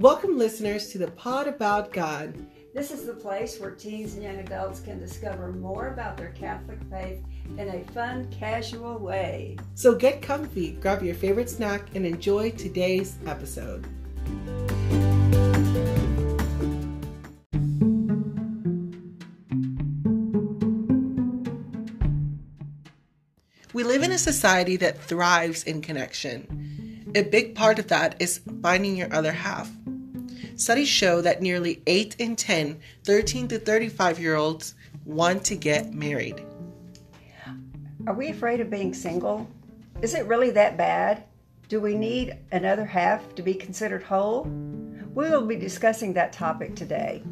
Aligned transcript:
Welcome, 0.00 0.38
listeners, 0.38 0.88
to 0.92 0.98
the 0.98 1.10
Pod 1.10 1.46
About 1.46 1.92
God. 1.92 2.34
This 2.72 2.90
is 2.90 3.04
the 3.04 3.12
place 3.12 3.60
where 3.60 3.72
teens 3.72 4.14
and 4.14 4.22
young 4.22 4.36
adults 4.36 4.80
can 4.80 4.98
discover 4.98 5.52
more 5.52 5.88
about 5.88 6.16
their 6.16 6.30
Catholic 6.30 6.78
faith 6.90 7.22
in 7.58 7.68
a 7.68 7.84
fun, 7.92 8.26
casual 8.30 8.96
way. 8.96 9.58
So 9.74 9.94
get 9.94 10.22
comfy, 10.22 10.70
grab 10.70 11.02
your 11.02 11.14
favorite 11.14 11.50
snack, 11.50 11.94
and 11.94 12.06
enjoy 12.06 12.52
today's 12.52 13.18
episode. 13.26 13.86
We 23.74 23.84
live 23.84 24.02
in 24.02 24.12
a 24.12 24.18
society 24.18 24.78
that 24.78 24.98
thrives 24.98 25.64
in 25.64 25.82
connection. 25.82 27.10
A 27.14 27.22
big 27.22 27.54
part 27.54 27.78
of 27.78 27.88
that 27.88 28.16
is 28.18 28.40
finding 28.62 28.96
your 28.96 29.12
other 29.12 29.32
half. 29.32 29.70
Studies 30.60 30.90
show 30.90 31.22
that 31.22 31.40
nearly 31.40 31.80
8 31.86 32.16
in 32.18 32.36
10 32.36 32.78
13 33.04 33.48
to 33.48 33.58
35 33.58 34.20
year 34.20 34.34
olds 34.34 34.74
want 35.06 35.42
to 35.44 35.56
get 35.56 35.94
married. 35.94 36.44
Are 38.06 38.12
we 38.12 38.28
afraid 38.28 38.60
of 38.60 38.68
being 38.68 38.92
single? 38.92 39.48
Is 40.02 40.12
it 40.12 40.26
really 40.26 40.50
that 40.50 40.76
bad? 40.76 41.24
Do 41.70 41.80
we 41.80 41.94
need 41.94 42.36
another 42.52 42.84
half 42.84 43.34
to 43.36 43.42
be 43.42 43.54
considered 43.54 44.02
whole? 44.02 44.42
We 45.14 45.30
will 45.30 45.46
be 45.46 45.56
discussing 45.56 46.12
that 46.12 46.30
topic 46.30 46.76
today. 46.76 47.22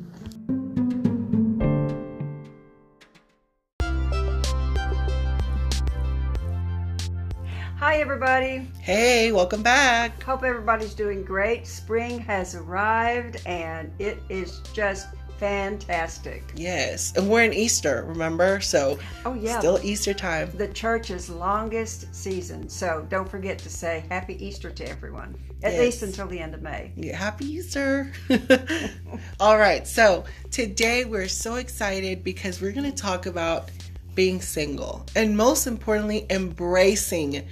Hi, 7.89 8.01
everybody. 8.03 8.69
Hey, 8.81 9.33
welcome 9.33 9.63
back. 9.63 10.23
Hope 10.23 10.45
everybody's 10.45 10.93
doing 10.93 11.25
great. 11.25 11.67
Spring 11.67 12.19
has 12.19 12.55
arrived 12.55 13.41
and 13.47 13.91
it 13.99 14.19
is 14.29 14.61
just 14.75 15.07
fantastic. 15.39 16.45
Yes, 16.55 17.15
and 17.17 17.31
we're 17.31 17.45
in 17.45 17.55
Easter, 17.55 18.05
remember? 18.07 18.61
So, 18.61 18.99
Oh, 19.25 19.33
yeah. 19.33 19.59
still 19.59 19.81
Easter 19.83 20.13
time. 20.13 20.51
the 20.59 20.69
church's 20.69 21.31
longest 21.31 22.15
season. 22.15 22.69
So 22.69 23.07
don't 23.09 23.27
forget 23.27 23.59
to 23.61 23.71
say 23.71 24.05
Happy 24.11 24.35
Easter 24.47 24.69
to 24.71 24.87
everyone, 24.87 25.35
at 25.63 25.73
Yes. 25.73 25.81
least 25.81 26.03
until 26.03 26.27
the 26.27 26.39
end 26.39 26.53
of 26.53 26.61
May. 26.61 26.93
Yeah, 26.95 27.17
happy 27.17 27.47
Easter. 27.47 28.13
All 29.41 29.57
right, 29.57 29.89
so 29.89 30.25
today 30.51 31.07
we're 31.07 31.27
so 31.27 31.55
excited 31.55 32.23
because 32.23 32.61
we're 32.61 32.73
going 32.73 32.93
to 32.93 33.03
talk 33.03 33.25
about 33.25 33.71
being 34.15 34.41
single 34.43 35.07
and 35.15 35.37
most 35.37 35.69
importantly, 35.69 36.27
embracing 36.29 37.47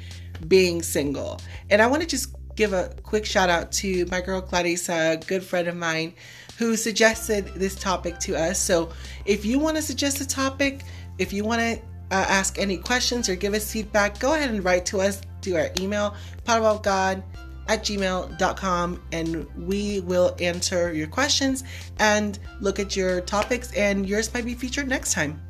being 0.48 0.82
single. 0.82 1.40
And 1.70 1.80
I 1.80 1.86
want 1.86 2.02
to 2.02 2.08
just 2.08 2.34
give 2.56 2.72
a 2.72 2.94
quick 3.02 3.26
shout 3.26 3.50
out 3.50 3.70
to 3.70 4.06
my 4.06 4.20
girl 4.20 4.40
Clarissa, 4.40 5.18
a 5.20 5.26
good 5.26 5.44
friend 5.44 5.68
of 5.68 5.76
mine, 5.76 6.14
who 6.58 6.76
suggested 6.76 7.46
this 7.54 7.74
topic 7.74 8.18
to 8.20 8.36
us. 8.36 8.58
So 8.58 8.90
if 9.26 9.44
you 9.44 9.58
want 9.58 9.76
to 9.76 9.82
suggest 9.82 10.20
a 10.20 10.26
topic, 10.26 10.82
if 11.18 11.32
you 11.32 11.44
want 11.44 11.60
to 11.60 11.78
uh, 12.10 12.24
ask 12.28 12.58
any 12.58 12.78
questions 12.78 13.28
or 13.28 13.36
give 13.36 13.52
us 13.52 13.70
feedback, 13.70 14.18
go 14.18 14.34
ahead 14.34 14.50
and 14.50 14.64
write 14.64 14.86
to 14.86 15.00
us 15.00 15.20
to 15.42 15.56
our 15.56 15.70
email, 15.80 16.14
podaboutgod 16.44 17.22
at 17.68 17.82
gmail.com 17.82 19.02
and 19.12 19.46
we 19.56 20.00
will 20.00 20.36
answer 20.40 20.92
your 20.92 21.08
questions 21.08 21.64
and 21.98 22.38
look 22.60 22.78
at 22.78 22.96
your 22.96 23.20
topics 23.20 23.72
and 23.72 24.08
yours 24.08 24.32
might 24.32 24.44
be 24.44 24.54
featured 24.54 24.88
next 24.88 25.12
time. 25.12 25.40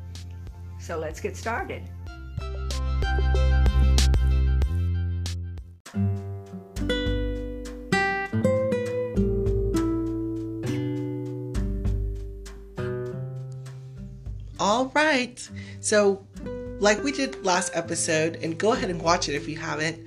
So 0.79 0.97
let's 0.97 1.19
get 1.19 1.37
started. 1.37 1.83
All 14.67 14.91
right. 14.93 15.49
So, 15.79 16.27
like 16.81 17.01
we 17.01 17.13
did 17.13 17.45
last 17.45 17.71
episode, 17.73 18.35
and 18.43 18.57
go 18.57 18.73
ahead 18.73 18.89
and 18.89 19.01
watch 19.01 19.29
it 19.29 19.33
if 19.33 19.47
you 19.47 19.55
haven't, 19.55 19.97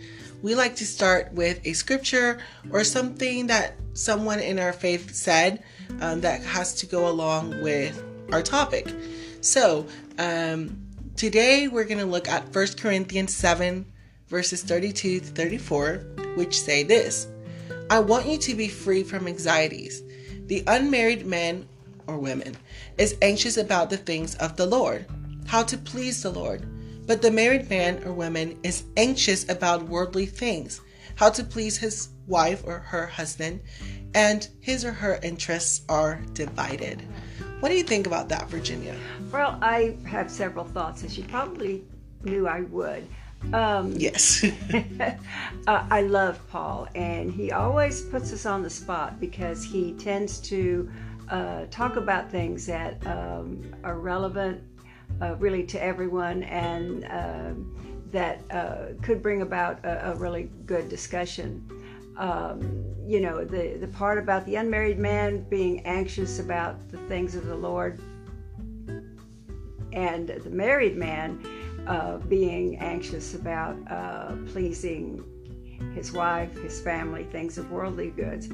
we 0.43 0.55
like 0.55 0.77
to 0.77 0.87
start 0.87 1.33
with 1.33 1.67
a 1.67 1.73
scripture 1.73 2.41
or 2.71 2.85
something 2.85 3.47
that 3.47 3.77
someone 3.95 4.39
in 4.39 4.59
our 4.59 4.75
faith 4.75 5.15
said 5.15 5.65
um, 6.03 6.21
that 6.21 6.43
has 6.43 6.75
to 6.75 6.85
go 6.85 7.09
along 7.09 7.63
with 7.63 8.05
our 8.33 8.43
topic. 8.43 8.95
So, 9.41 9.87
um, 10.19 10.79
today 11.17 11.69
we're 11.69 11.85
going 11.85 11.97
to 12.01 12.05
look 12.05 12.29
at 12.29 12.55
1 12.55 12.67
Corinthians 12.77 13.35
7, 13.35 13.91
verses 14.29 14.63
32 14.63 15.21
to 15.21 15.27
34, 15.27 15.95
which 16.35 16.61
say 16.61 16.83
this 16.83 17.29
I 17.89 18.01
want 18.01 18.27
you 18.27 18.37
to 18.37 18.55
be 18.55 18.69
free 18.69 19.05
from 19.05 19.27
anxieties. 19.27 20.03
The 20.49 20.63
unmarried 20.67 21.25
man 21.25 21.67
or 22.11 22.19
women 22.19 22.57
is 22.99 23.17
anxious 23.23 23.57
about 23.57 23.89
the 23.89 23.97
things 23.97 24.35
of 24.37 24.57
the 24.57 24.67
Lord, 24.67 25.07
how 25.47 25.63
to 25.63 25.79
please 25.79 26.23
the 26.23 26.31
Lord. 26.31 26.67
But 27.07 27.23
the 27.23 27.31
married 27.31 27.71
man 27.71 28.03
or 28.05 28.13
woman 28.13 28.59
is 28.63 28.85
anxious 28.97 29.49
about 29.49 29.89
worldly 29.89 30.27
things, 30.27 30.81
how 31.15 31.31
to 31.31 31.45
please 31.45 31.77
his 31.77 32.09
wife 32.27 32.63
or 32.65 32.79
her 32.79 33.07
husband, 33.07 33.61
and 34.15 34.47
his 34.61 34.85
or 34.85 34.93
her 34.93 35.19
interests 35.23 35.83
are 35.89 36.21
divided. 36.35 37.03
What 37.61 37.69
do 37.69 37.77
you 37.77 37.83
think 37.83 38.07
about 38.07 38.29
that, 38.31 38.49
Virginia? 38.49 38.97
Well, 39.33 39.59
I 39.63 39.97
have 40.07 40.31
several 40.31 40.65
thoughts, 40.65 41.05
as 41.05 41.17
you 41.17 41.25
probably 41.25 41.85
knew 42.25 42.49
I 42.49 42.63
would. 42.63 43.07
Um, 43.53 43.93
Yes. 43.97 44.45
uh, 45.67 45.87
I 45.91 46.03
love 46.03 46.41
Paul, 46.49 46.89
and 46.95 47.33
he 47.33 47.53
always 47.53 48.03
puts 48.03 48.33
us 48.33 48.47
on 48.47 48.63
the 48.63 48.71
spot 48.71 49.21
because 49.21 49.65
he 49.65 49.93
tends 49.95 50.39
to 50.41 50.91
uh, 51.31 51.67
talk 51.71 51.97
about 51.97 52.31
things 52.31 52.67
that 52.67 53.05
um, 53.07 53.63
are 53.85 53.99
relevant 53.99 54.63
uh, 55.23 55.37
really 55.37 55.65
to 55.65 55.83
everyone 55.83 56.43
and 56.45 57.05
um, 57.11 58.07
that 58.11 58.43
uh, 58.51 58.87
could 59.03 59.23
bring 59.23 59.43
about 59.43 59.85
a, 59.85 60.11
a 60.11 60.15
really 60.17 60.51
good 60.67 60.89
discussion. 60.89 61.67
Um, 62.17 62.85
you 63.07 63.21
know, 63.21 63.45
the, 63.45 63.79
the 63.81 63.89
part 63.89 64.19
about 64.19 64.45
the 64.45 64.57
unmarried 64.57 64.99
man 64.99 65.45
being 65.49 65.81
anxious 65.87 66.39
about 66.39 66.89
the 66.91 66.99
things 67.09 67.35
of 67.35 67.47
the 67.47 67.55
Lord 67.55 68.03
and 69.93 70.29
the 70.29 70.51
married 70.51 70.97
man 70.97 71.43
uh, 71.87 72.19
being 72.19 72.77
anxious 72.79 73.35
about 73.35 73.77
uh, 73.91 74.35
pleasing 74.53 75.25
his 75.95 76.13
wife, 76.13 76.55
his 76.61 76.81
family, 76.81 77.25
things 77.25 77.59
of 77.59 77.71
worldly 77.71 78.11
goods. 78.11 78.49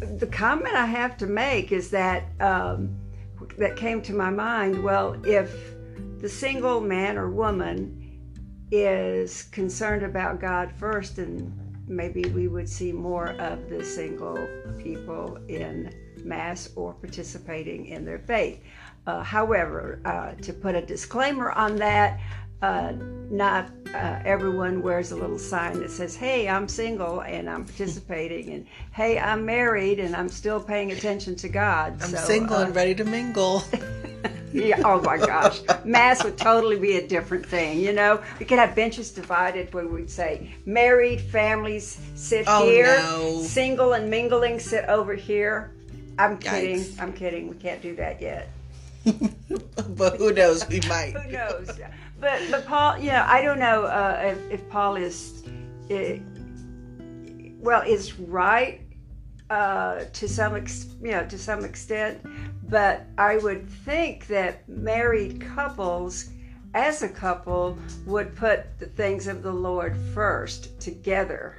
The 0.00 0.28
comment 0.28 0.74
I 0.74 0.86
have 0.86 1.16
to 1.18 1.26
make 1.26 1.72
is 1.72 1.90
that 1.90 2.24
um, 2.40 2.96
that 3.58 3.76
came 3.76 4.00
to 4.02 4.12
my 4.12 4.30
mind. 4.30 4.82
Well, 4.82 5.16
if 5.26 5.52
the 6.18 6.28
single 6.28 6.80
man 6.80 7.16
or 7.16 7.28
woman 7.30 7.98
is 8.70 9.44
concerned 9.44 10.02
about 10.02 10.40
God 10.40 10.72
first, 10.72 11.18
and 11.18 11.52
maybe 11.88 12.22
we 12.30 12.48
would 12.48 12.68
see 12.68 12.92
more 12.92 13.30
of 13.32 13.68
the 13.68 13.84
single 13.84 14.36
people 14.78 15.38
in 15.48 15.92
mass 16.24 16.70
or 16.76 16.92
participating 16.94 17.86
in 17.86 18.04
their 18.04 18.18
faith. 18.18 18.60
Uh, 19.06 19.22
however, 19.22 20.00
uh, 20.04 20.32
to 20.42 20.52
put 20.52 20.74
a 20.74 20.82
disclaimer 20.82 21.50
on 21.52 21.76
that, 21.76 22.20
uh, 22.62 22.92
not 23.30 23.70
uh, 23.94 24.20
everyone 24.24 24.82
wears 24.82 25.12
a 25.12 25.16
little 25.16 25.38
sign 25.38 25.80
that 25.80 25.90
says, 25.90 26.16
Hey, 26.16 26.48
I'm 26.48 26.68
single 26.68 27.20
and 27.20 27.48
I'm 27.48 27.64
participating, 27.64 28.52
and 28.52 28.66
Hey, 28.92 29.18
I'm 29.18 29.44
married 29.44 30.00
and 30.00 30.16
I'm 30.16 30.28
still 30.28 30.60
paying 30.60 30.92
attention 30.92 31.36
to 31.36 31.48
God. 31.48 31.92
I'm 32.02 32.10
So, 32.10 32.18
single 32.18 32.56
uh, 32.56 32.64
and 32.64 32.74
ready 32.74 32.94
to 32.96 33.04
mingle. 33.04 33.62
yeah, 34.52 34.80
oh 34.84 35.00
my 35.02 35.18
gosh. 35.18 35.60
Mass 35.84 36.24
would 36.24 36.38
totally 36.38 36.78
be 36.78 36.96
a 36.96 37.06
different 37.06 37.44
thing, 37.44 37.80
you 37.80 37.92
know? 37.92 38.22
We 38.38 38.46
could 38.46 38.58
have 38.58 38.74
benches 38.74 39.10
divided 39.10 39.72
where 39.74 39.86
we'd 39.86 40.10
say 40.10 40.50
married 40.64 41.20
families 41.20 42.00
sit 42.14 42.46
Oh, 42.48 42.64
here, 42.64 42.96
no. 42.98 43.42
single 43.42 43.92
and 43.92 44.10
mingling 44.10 44.58
sit 44.58 44.86
over 44.86 45.14
here. 45.14 45.72
I'm 46.18 46.38
kidding. 46.38 46.84
I'm 46.98 47.12
kidding. 47.12 47.48
We 47.48 47.56
can't 47.56 47.80
do 47.80 47.94
that 47.96 48.20
yet. 48.20 48.48
but 49.90 50.16
who 50.16 50.32
knows? 50.32 50.66
We 50.68 50.80
might. 50.88 51.14
Who 51.16 51.30
knows? 51.30 51.70
But 52.20 52.42
but 52.50 52.66
Paul, 52.66 52.98
you 52.98 53.10
know, 53.10 53.24
I 53.26 53.42
don't 53.42 53.60
know 53.60 53.84
uh, 53.84 54.20
if, 54.24 54.60
if 54.60 54.68
Paul 54.68 54.96
is, 54.96 55.44
uh, 55.90 56.18
well, 57.60 57.82
is 57.82 58.18
right 58.18 58.80
uh, 59.50 60.04
to 60.12 60.28
some 60.28 60.56
ex- 60.56 60.94
you 61.00 61.12
know 61.12 61.24
to 61.26 61.38
some 61.38 61.64
extent, 61.64 62.20
but 62.68 63.06
I 63.16 63.38
would 63.38 63.68
think 63.68 64.26
that 64.26 64.68
married 64.68 65.40
couples, 65.40 66.30
as 66.74 67.02
a 67.02 67.08
couple, 67.08 67.78
would 68.04 68.34
put 68.34 68.78
the 68.78 68.86
things 68.86 69.28
of 69.28 69.42
the 69.42 69.52
Lord 69.52 69.96
first 70.12 70.80
together, 70.80 71.56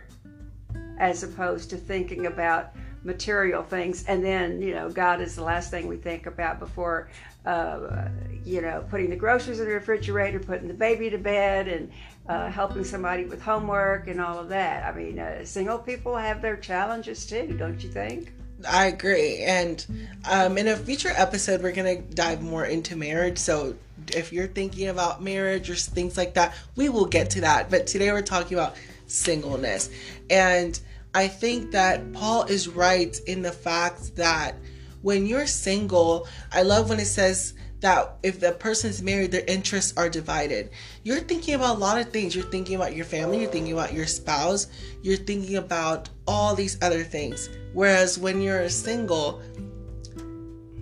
as 1.00 1.24
opposed 1.24 1.70
to 1.70 1.78
thinking 1.78 2.26
about 2.26 2.76
material 3.06 3.64
things. 3.64 4.04
And 4.08 4.22
then 4.22 4.62
you 4.62 4.74
know 4.74 4.90
god 4.90 5.22
is 5.22 5.38
the 5.38 5.44
last 5.44 5.72
thing 5.72 5.88
we 5.88 5.96
think 5.96 6.26
about 6.26 6.60
before 6.60 7.10
uh, 7.50 8.10
you 8.46 8.62
know 8.62 8.86
putting 8.90 9.10
the 9.10 9.16
groceries 9.16 9.60
in 9.60 9.68
the 9.68 9.74
refrigerator 9.74 10.40
putting 10.40 10.68
the 10.68 10.74
baby 10.74 11.10
to 11.10 11.18
bed 11.18 11.68
and 11.68 11.92
uh, 12.28 12.50
helping 12.50 12.84
somebody 12.84 13.26
with 13.26 13.42
homework 13.42 14.08
and 14.08 14.22
all 14.22 14.40
of 14.40 14.50
that 14.50 14.84
i 14.86 14.96
mean 14.96 15.20
uh, 15.20 15.44
single 15.44 15.78
people 15.78 16.16
have 16.16 16.42
their 16.42 16.58
challenges 16.58 17.26
too 17.26 17.56
don't 17.58 17.84
you 17.84 17.90
think 17.90 18.34
I 18.68 18.88
agree. 18.88 19.38
And 19.38 19.86
um, 20.30 20.58
in 20.58 20.68
a 20.68 20.76
future 20.76 21.14
episode, 21.16 21.62
we're 21.64 21.72
going 21.72 22.04
to 22.04 22.16
dive 22.16 22.42
more 22.42 22.66
into 22.66 22.96
marriage. 22.96 23.38
So 23.38 23.76
if 24.14 24.34
you're 24.34 24.48
thinking 24.48 24.90
about 24.90 25.22
marriage 25.22 25.70
or 25.70 25.76
things 25.76 26.18
like 26.18 26.34
that, 26.34 26.54
we 26.76 26.90
will 26.90 27.06
get 27.06 27.30
to 27.32 27.42
that. 27.42 27.70
But 27.70 27.88
today 27.88 28.12
we're 28.12 28.22
talking 28.22 28.58
about 28.58 28.76
singleness. 29.08 29.90
And 30.30 30.78
I 31.14 31.28
think 31.28 31.72
that 31.72 32.12
Paul 32.14 32.44
is 32.44 32.68
right 32.68 33.18
in 33.28 33.42
the 33.42 33.52
fact 33.52 34.16
that 34.18 34.56
when 35.02 35.26
you're 35.26 35.48
single, 35.48 36.28
I 36.52 36.64
love 36.64 36.90
when 36.90 37.00
it 37.00 37.06
says 37.06 37.54
that 37.82 38.18
if 38.24 38.40
the 38.40 38.52
person's 38.52 39.02
married, 39.02 39.32
their 39.32 39.46
interests 39.48 39.94
are 39.96 40.10
divided. 40.10 40.72
You're 41.04 41.22
thinking 41.22 41.54
about 41.54 41.78
a 41.78 41.80
lot 41.80 42.00
of 42.00 42.12
things. 42.12 42.36
You're 42.36 42.46
thinking 42.46 42.76
about 42.76 42.96
your 42.96 43.06
family, 43.06 43.40
you're 43.40 43.52
thinking 43.52 43.74
about 43.74 43.94
your 43.94 44.06
spouse, 44.06 44.68
you're 45.02 45.18
thinking 45.18 45.56
about 45.56 46.10
all 46.28 46.56
these 46.56 46.78
other 46.82 47.04
things. 47.04 47.50
Whereas 47.74 48.20
when 48.20 48.42
you're 48.42 48.68
single, 48.70 49.42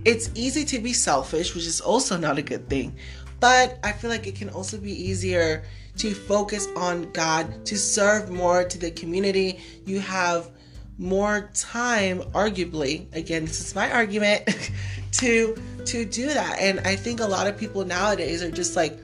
it's 0.05 0.31
easy 0.33 0.65
to 0.65 0.79
be 0.79 0.93
selfish, 0.93 1.53
which 1.53 1.65
is 1.65 1.81
also 1.81 2.17
not 2.17 2.37
a 2.37 2.41
good 2.41 2.67
thing. 2.69 2.95
But 3.39 3.77
I 3.83 3.91
feel 3.91 4.09
like 4.09 4.25
it 4.25 4.35
can 4.35 4.49
also 4.49 4.79
be 4.79 4.91
easier 4.91 5.63
to 5.97 6.13
focus 6.13 6.67
on 6.75 7.11
God, 7.11 7.65
to 7.65 7.77
serve 7.77 8.31
more 8.31 8.63
to 8.63 8.77
the 8.79 8.89
community. 8.91 9.59
You 9.85 9.99
have 9.99 10.51
more 10.97 11.49
time, 11.53 12.21
arguably, 12.33 13.13
again, 13.15 13.45
this 13.45 13.59
is 13.59 13.75
my 13.75 13.91
argument, 13.91 14.47
to 15.13 15.55
to 15.85 16.05
do 16.05 16.27
that. 16.27 16.59
And 16.59 16.79
I 16.81 16.95
think 16.95 17.19
a 17.19 17.25
lot 17.25 17.47
of 17.47 17.57
people 17.57 17.85
nowadays 17.85 18.43
are 18.43 18.51
just 18.51 18.75
like, 18.75 18.99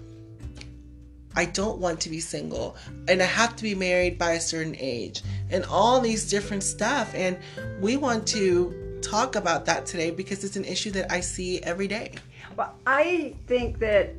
I 1.35 1.45
don't 1.45 1.79
want 1.79 1.99
to 2.01 2.09
be 2.09 2.19
single 2.19 2.75
and 3.07 3.21
I 3.21 3.25
have 3.25 3.55
to 3.55 3.63
be 3.63 3.73
married 3.73 4.17
by 4.17 4.33
a 4.33 4.39
certain 4.39 4.75
age 4.77 5.23
and 5.49 5.65
all 5.65 5.99
these 5.99 6.29
different 6.29 6.63
stuff. 6.63 7.13
And 7.15 7.37
we 7.79 7.97
want 7.97 8.27
to 8.27 8.99
talk 9.01 9.35
about 9.35 9.65
that 9.65 9.85
today 9.85 10.11
because 10.11 10.43
it's 10.43 10.55
an 10.55 10.65
issue 10.65 10.91
that 10.91 11.11
I 11.11 11.21
see 11.21 11.61
every 11.63 11.87
day. 11.87 12.13
Well, 12.55 12.75
I 12.85 13.35
think 13.47 13.79
that 13.79 14.13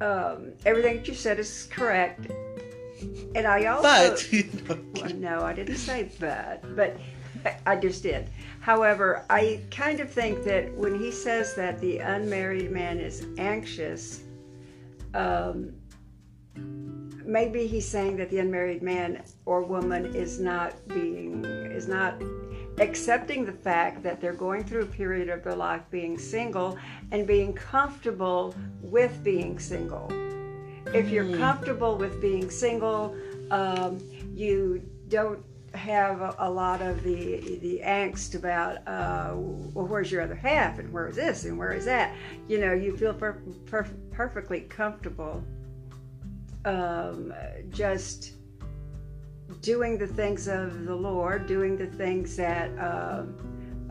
um, 0.00 0.52
everything 0.64 0.98
that 0.98 1.08
you 1.08 1.14
said 1.14 1.38
is 1.40 1.68
correct. 1.70 2.30
And 3.34 3.46
I 3.46 3.66
also. 3.66 4.16
But. 4.66 4.78
well, 5.00 5.14
no, 5.14 5.42
I 5.42 5.52
didn't 5.52 5.76
say 5.76 6.10
but, 6.18 6.76
but 6.76 6.96
I 7.66 7.76
just 7.76 8.02
did. 8.02 8.28
However, 8.60 9.24
I 9.28 9.60
kind 9.70 10.00
of 10.00 10.10
think 10.10 10.44
that 10.44 10.72
when 10.74 10.98
he 10.98 11.10
says 11.10 11.54
that 11.56 11.80
the 11.80 11.98
unmarried 11.98 12.70
man 12.70 12.98
is 12.98 13.26
anxious, 13.38 14.22
um, 15.14 15.72
maybe 17.24 17.66
he's 17.66 17.88
saying 17.88 18.16
that 18.18 18.30
the 18.30 18.38
unmarried 18.38 18.82
man 18.82 19.22
or 19.46 19.62
woman 19.62 20.14
is 20.14 20.38
not 20.38 20.74
being 20.88 21.44
is 21.44 21.88
not 21.88 22.22
accepting 22.78 23.44
the 23.44 23.52
fact 23.52 24.02
that 24.02 24.20
they're 24.20 24.32
going 24.32 24.64
through 24.64 24.82
a 24.82 24.86
period 24.86 25.28
of 25.28 25.44
their 25.44 25.54
life 25.54 25.82
being 25.90 26.18
single 26.18 26.78
and 27.10 27.26
being 27.26 27.52
comfortable 27.52 28.54
with 28.80 29.22
being 29.22 29.58
single. 29.58 30.10
If 30.94 31.08
you're 31.08 31.24
mm. 31.24 31.38
comfortable 31.38 31.96
with 31.96 32.20
being 32.20 32.50
single, 32.50 33.16
um, 33.50 33.98
you 34.34 34.82
don't 35.08 35.42
have 35.74 36.20
a, 36.20 36.34
a, 36.38 36.50
lot 36.50 36.82
of 36.82 37.02
the 37.02 37.58
the 37.62 37.80
angst 37.82 38.34
about 38.34 38.86
uh, 38.86 39.34
well 39.34 39.86
where's 39.86 40.12
your 40.12 40.20
other 40.20 40.34
half 40.34 40.78
and 40.78 40.92
where 40.92 41.08
is 41.08 41.16
this 41.16 41.46
and 41.46 41.56
where 41.56 41.72
is 41.72 41.86
that 41.86 42.14
you 42.46 42.60
know 42.60 42.74
you 42.74 42.94
feel 42.94 43.14
per- 43.14 43.40
per- 43.64 43.88
perfectly 44.10 44.60
comfortable 44.60 45.42
um, 46.66 47.32
just 47.70 48.32
doing 49.60 49.98
the 49.98 50.06
things 50.06 50.48
of 50.48 50.84
the 50.84 50.94
Lord, 50.94 51.46
doing 51.46 51.76
the 51.76 51.86
things 51.86 52.36
that 52.36 52.70
uh, 52.78 53.24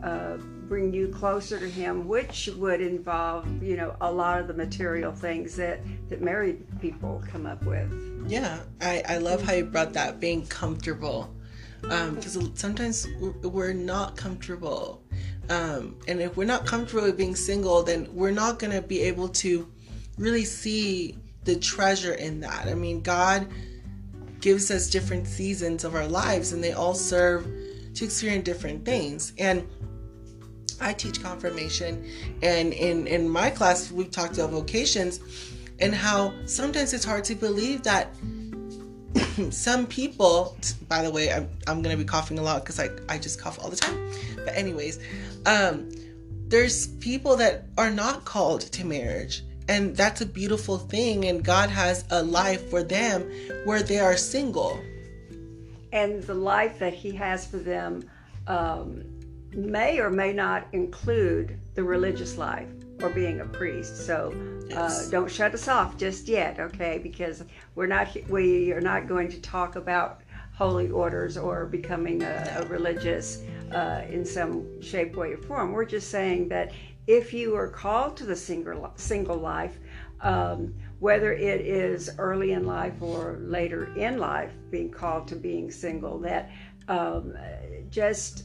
uh, 0.02 0.38
bring 0.72 0.90
you 0.90 1.06
closer 1.08 1.58
to 1.58 1.68
Him, 1.68 2.08
which 2.08 2.48
would 2.56 2.80
involve, 2.80 3.46
you 3.62 3.76
know, 3.76 3.94
a 4.00 4.10
lot 4.10 4.40
of 4.40 4.46
the 4.46 4.54
material 4.54 5.12
things 5.12 5.54
that 5.54 5.80
that 6.08 6.22
married 6.22 6.64
people 6.80 7.22
come 7.30 7.44
up 7.44 7.62
with. 7.64 7.92
Yeah, 8.26 8.58
I, 8.80 9.02
I 9.06 9.18
love 9.18 9.42
how 9.42 9.52
you 9.52 9.66
brought 9.66 9.92
that 9.92 10.18
being 10.18 10.46
comfortable, 10.46 11.30
because 11.82 12.38
um, 12.38 12.56
sometimes 12.56 13.06
we're 13.42 13.74
not 13.74 14.16
comfortable, 14.16 15.02
um, 15.50 15.94
and 16.08 16.22
if 16.22 16.38
we're 16.38 16.46
not 16.46 16.64
comfortable 16.64 17.02
with 17.02 17.18
being 17.18 17.36
single, 17.36 17.82
then 17.82 18.08
we're 18.10 18.30
not 18.30 18.58
gonna 18.58 18.80
be 18.80 19.02
able 19.02 19.28
to 19.28 19.70
really 20.16 20.46
see 20.46 21.18
the 21.44 21.54
treasure 21.56 22.14
in 22.14 22.40
that. 22.40 22.66
I 22.66 22.72
mean, 22.72 23.02
God 23.02 23.46
gives 24.40 24.70
us 24.70 24.88
different 24.88 25.26
seasons 25.26 25.84
of 25.84 25.94
our 25.94 26.08
lives 26.08 26.54
and 26.54 26.64
they 26.64 26.72
all 26.72 26.94
serve 26.94 27.44
to 27.92 28.04
experience 28.06 28.46
different 28.46 28.86
things. 28.86 29.34
And 29.36 29.68
I 30.82 30.92
teach 30.92 31.22
confirmation 31.22 32.04
and 32.42 32.72
in 32.72 33.06
in 33.06 33.28
my 33.28 33.50
class 33.50 33.90
we've 33.90 34.10
talked 34.10 34.34
about 34.34 34.50
vocations 34.50 35.20
and 35.80 35.94
how 35.94 36.34
sometimes 36.46 36.92
it's 36.92 37.04
hard 37.04 37.24
to 37.24 37.34
believe 37.34 37.82
that 37.84 38.08
some 39.50 39.86
people 39.86 40.56
by 40.88 41.02
the 41.02 41.10
way 41.10 41.32
I'm, 41.32 41.48
I'm 41.66 41.82
gonna 41.82 41.96
be 41.96 42.04
coughing 42.04 42.38
a 42.38 42.42
lot 42.42 42.62
because 42.62 42.78
I, 42.80 42.90
I 43.08 43.18
just 43.18 43.40
cough 43.40 43.58
all 43.62 43.70
the 43.70 43.76
time 43.76 44.10
but 44.36 44.54
anyways 44.54 44.98
um, 45.46 45.90
there's 46.48 46.88
people 46.98 47.36
that 47.36 47.64
are 47.78 47.90
not 47.90 48.24
called 48.24 48.60
to 48.60 48.84
marriage 48.84 49.42
and 49.68 49.96
that's 49.96 50.20
a 50.20 50.26
beautiful 50.26 50.78
thing. 50.78 51.26
And 51.26 51.44
God 51.44 51.70
has 51.70 52.04
a 52.10 52.22
life 52.22 52.68
for 52.70 52.82
them 52.82 53.30
where 53.64 53.82
they 53.82 53.98
are 53.98 54.16
single. 54.16 54.80
And 55.92 56.22
the 56.24 56.34
life 56.34 56.78
that 56.78 56.94
He 56.94 57.12
has 57.12 57.46
for 57.46 57.58
them 57.58 58.08
um, 58.46 59.04
may 59.54 59.98
or 59.98 60.10
may 60.10 60.32
not 60.32 60.66
include 60.72 61.58
the 61.74 61.82
religious 61.82 62.38
life 62.38 62.68
or 63.02 63.10
being 63.10 63.40
a 63.40 63.46
priest. 63.46 64.06
So 64.06 64.32
uh, 64.34 64.66
yes. 64.68 65.08
uh, 65.08 65.10
don't 65.10 65.30
shut 65.30 65.54
us 65.54 65.68
off 65.68 65.96
just 65.96 66.28
yet, 66.28 66.60
okay? 66.60 66.98
Because 67.02 67.44
we're 67.74 67.86
not 67.86 68.16
we 68.28 68.72
are 68.72 68.80
not 68.80 69.08
going 69.08 69.28
to 69.30 69.40
talk 69.40 69.76
about 69.76 70.22
holy 70.54 70.90
orders 70.90 71.36
or 71.36 71.66
becoming 71.66 72.22
a, 72.22 72.58
a 72.60 72.66
religious 72.66 73.42
uh, 73.74 74.02
in 74.08 74.24
some 74.24 74.80
shape, 74.82 75.16
way, 75.16 75.32
or 75.32 75.38
form. 75.38 75.72
We're 75.72 75.84
just 75.86 76.10
saying 76.10 76.48
that 76.50 76.72
if 77.06 77.32
you 77.32 77.56
are 77.56 77.68
called 77.68 78.16
to 78.18 78.24
the 78.24 78.36
single, 78.36 78.92
single 78.96 79.36
life, 79.36 79.78
um, 80.20 80.74
whether 81.00 81.32
it 81.32 81.62
is 81.62 82.10
early 82.18 82.52
in 82.52 82.64
life 82.64 82.94
or 83.00 83.38
later 83.40 83.92
in 83.96 84.18
life, 84.18 84.52
being 84.70 84.90
called 84.90 85.26
to 85.28 85.36
being 85.36 85.70
single, 85.70 86.18
that 86.20 86.50
um, 86.86 87.34
just 87.90 88.44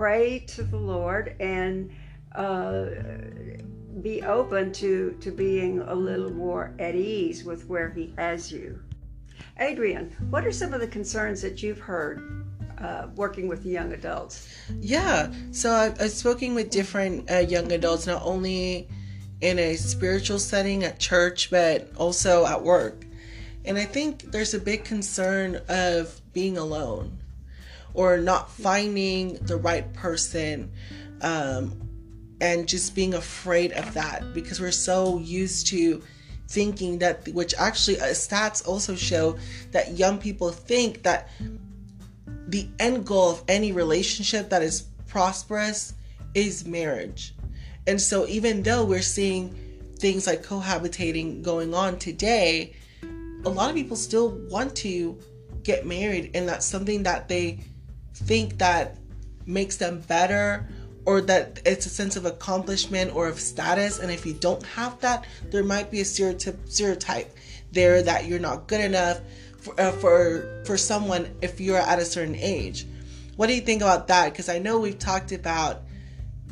pray 0.00 0.38
to 0.38 0.62
the 0.62 0.78
Lord 0.78 1.36
and 1.40 1.90
uh, 2.34 2.86
be 4.00 4.22
open 4.22 4.72
to, 4.72 5.14
to 5.20 5.30
being 5.30 5.80
a 5.80 5.94
little 5.94 6.32
more 6.32 6.74
at 6.78 6.94
ease 6.94 7.44
with 7.44 7.68
where 7.68 7.90
He 7.90 8.14
has 8.16 8.50
you. 8.50 8.80
Adrian, 9.58 10.08
what 10.30 10.46
are 10.46 10.52
some 10.52 10.72
of 10.72 10.80
the 10.80 10.86
concerns 10.86 11.42
that 11.42 11.62
you've 11.62 11.80
heard 11.80 12.46
uh, 12.78 13.08
working 13.14 13.46
with 13.46 13.66
young 13.66 13.92
adults? 13.92 14.48
Yeah, 14.80 15.30
so 15.50 15.70
I've, 15.70 16.00
I've 16.00 16.12
spoken 16.12 16.54
with 16.54 16.70
different 16.70 17.30
uh, 17.30 17.40
young 17.40 17.70
adults, 17.70 18.06
not 18.06 18.22
only 18.24 18.88
in 19.42 19.58
a 19.58 19.76
spiritual 19.76 20.38
setting 20.38 20.82
at 20.82 20.98
church, 20.98 21.50
but 21.50 21.92
also 21.98 22.46
at 22.46 22.62
work. 22.62 23.04
And 23.66 23.76
I 23.76 23.84
think 23.84 24.32
there's 24.32 24.54
a 24.54 24.60
big 24.60 24.82
concern 24.82 25.60
of 25.68 26.22
being 26.32 26.56
alone 26.56 27.19
or 27.94 28.18
not 28.18 28.50
finding 28.50 29.34
the 29.46 29.56
right 29.56 29.92
person 29.92 30.70
um, 31.22 31.88
and 32.40 32.66
just 32.66 32.94
being 32.94 33.14
afraid 33.14 33.72
of 33.72 33.92
that 33.94 34.32
because 34.34 34.60
we're 34.60 34.70
so 34.70 35.18
used 35.18 35.66
to 35.68 36.02
thinking 36.48 36.98
that, 36.98 37.28
which 37.28 37.54
actually 37.58 38.00
uh, 38.00 38.06
stats 38.06 38.66
also 38.66 38.94
show 38.94 39.38
that 39.70 39.98
young 39.98 40.18
people 40.18 40.50
think 40.50 41.02
that 41.02 41.28
the 42.48 42.68
end 42.78 43.06
goal 43.06 43.30
of 43.30 43.44
any 43.46 43.72
relationship 43.72 44.50
that 44.50 44.62
is 44.62 44.82
prosperous 45.06 45.94
is 46.34 46.66
marriage. 46.66 47.34
And 47.86 48.00
so, 48.00 48.26
even 48.26 48.62
though 48.62 48.84
we're 48.84 49.02
seeing 49.02 49.54
things 49.98 50.26
like 50.26 50.44
cohabitating 50.44 51.42
going 51.42 51.74
on 51.74 51.98
today, 51.98 52.74
a 53.44 53.48
lot 53.48 53.70
of 53.70 53.76
people 53.76 53.96
still 53.96 54.30
want 54.50 54.74
to 54.76 55.18
get 55.62 55.86
married, 55.86 56.30
and 56.34 56.48
that's 56.48 56.66
something 56.66 57.02
that 57.04 57.28
they 57.28 57.60
think 58.14 58.58
that 58.58 58.96
makes 59.46 59.76
them 59.76 60.00
better 60.00 60.68
or 61.06 61.20
that 61.22 61.60
it's 61.64 61.86
a 61.86 61.88
sense 61.88 62.16
of 62.16 62.26
accomplishment 62.26 63.14
or 63.14 63.26
of 63.26 63.40
status. 63.40 63.98
And 63.98 64.10
if 64.10 64.26
you 64.26 64.34
don't 64.34 64.62
have 64.62 65.00
that, 65.00 65.24
there 65.50 65.64
might 65.64 65.90
be 65.90 66.00
a 66.00 66.04
stereotype 66.04 67.36
there 67.72 68.02
that 68.02 68.26
you're 68.26 68.38
not 68.38 68.66
good 68.66 68.80
enough 68.80 69.20
for, 69.58 69.80
uh, 69.80 69.92
for 69.92 70.62
for 70.64 70.76
someone 70.76 71.28
if 71.42 71.60
you're 71.60 71.78
at 71.78 71.98
a 71.98 72.04
certain 72.04 72.34
age. 72.34 72.86
What 73.36 73.46
do 73.46 73.54
you 73.54 73.60
think 73.60 73.82
about 73.82 74.08
that? 74.08 74.32
Because 74.32 74.48
I 74.48 74.58
know 74.58 74.78
we've 74.78 74.98
talked 74.98 75.32
about 75.32 75.82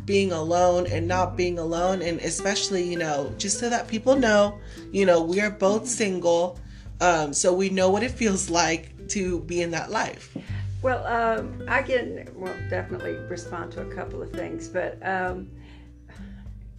being 0.04 0.32
alone 0.32 0.86
and 0.86 1.06
not 1.06 1.36
being 1.36 1.58
alone, 1.58 2.00
and 2.02 2.20
especially 2.20 2.82
you 2.84 2.98
know 2.98 3.32
just 3.38 3.58
so 3.58 3.68
that 3.68 3.88
people 3.88 4.16
know, 4.16 4.58
you 4.92 5.04
know 5.04 5.22
we 5.22 5.40
are 5.40 5.50
both 5.50 5.86
single, 5.86 6.58
um, 7.00 7.32
so 7.32 7.52
we 7.52 7.68
know 7.68 7.90
what 7.90 8.02
it 8.02 8.10
feels 8.10 8.48
like 8.48 9.08
to 9.08 9.40
be 9.40 9.62
in 9.62 9.70
that 9.72 9.90
life. 9.90 10.36
Well, 10.80 11.04
um, 11.06 11.64
I 11.68 11.82
can 11.82 12.28
well 12.36 12.54
definitely 12.70 13.14
respond 13.28 13.72
to 13.72 13.82
a 13.82 13.94
couple 13.94 14.22
of 14.22 14.30
things, 14.30 14.68
but 14.68 14.98
um, 15.06 15.50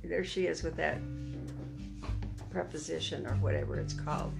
there 0.03 0.23
she 0.23 0.47
is 0.47 0.63
with 0.63 0.77
that 0.77 0.99
preposition 2.49 3.27
or 3.27 3.35
whatever 3.35 3.77
it's 3.77 3.93
called. 3.93 4.33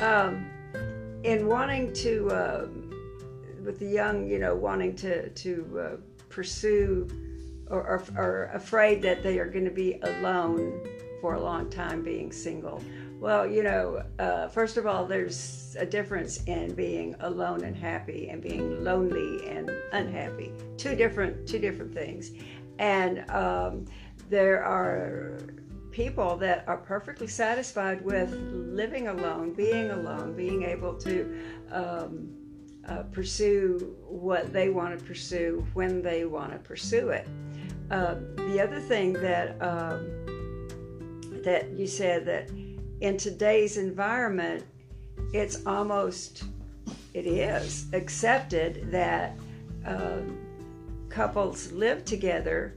Um, 0.00 0.48
in 1.24 1.46
wanting 1.46 1.92
to, 1.94 2.30
uh, 2.30 2.68
with 3.64 3.78
the 3.78 3.86
young, 3.86 4.26
you 4.28 4.38
know, 4.38 4.54
wanting 4.54 4.94
to 4.96 5.28
to 5.28 5.80
uh, 5.80 5.96
pursue 6.28 7.08
or, 7.68 7.80
or, 7.80 8.04
or 8.16 8.50
afraid 8.54 9.02
that 9.02 9.22
they 9.22 9.38
are 9.38 9.46
going 9.46 9.64
to 9.64 9.70
be 9.70 10.00
alone 10.02 10.80
for 11.20 11.34
a 11.34 11.40
long 11.40 11.68
time 11.68 12.02
being 12.02 12.32
single. 12.32 12.82
Well, 13.20 13.46
you 13.46 13.62
know, 13.62 14.02
uh, 14.18 14.48
first 14.48 14.78
of 14.78 14.86
all, 14.86 15.04
there's 15.04 15.76
a 15.78 15.84
difference 15.84 16.42
in 16.44 16.74
being 16.74 17.14
alone 17.20 17.64
and 17.64 17.76
happy 17.76 18.30
and 18.30 18.40
being 18.40 18.82
lonely 18.82 19.46
and 19.46 19.70
unhappy. 19.92 20.54
Two 20.78 20.96
different, 20.96 21.46
two 21.46 21.58
different 21.58 21.92
things. 21.92 22.30
And 22.78 23.30
um, 23.30 23.84
there 24.30 24.64
are 24.64 25.38
people 25.90 26.38
that 26.38 26.64
are 26.66 26.78
perfectly 26.78 27.26
satisfied 27.26 28.02
with 28.02 28.32
living 28.32 29.08
alone, 29.08 29.52
being 29.52 29.90
alone, 29.90 30.34
being 30.34 30.62
able 30.62 30.94
to 30.94 31.42
um, 31.72 32.30
uh, 32.88 33.02
pursue 33.12 33.98
what 34.08 34.50
they 34.50 34.70
want 34.70 34.98
to 34.98 35.04
pursue 35.04 35.66
when 35.74 36.00
they 36.00 36.24
want 36.24 36.52
to 36.52 36.58
pursue 36.58 37.10
it. 37.10 37.28
Uh, 37.90 38.14
the 38.36 38.58
other 38.58 38.80
thing 38.80 39.12
that 39.12 39.60
um, 39.60 40.08
that 41.42 41.70
you 41.76 41.86
said 41.86 42.24
that 42.24 42.50
in 43.00 43.16
today's 43.16 43.76
environment, 43.76 44.64
it's 45.32 45.64
almost 45.66 46.44
it 47.14 47.26
is 47.26 47.86
accepted 47.92 48.90
that 48.90 49.36
um, 49.84 50.38
couples 51.08 51.72
live 51.72 52.04
together 52.04 52.76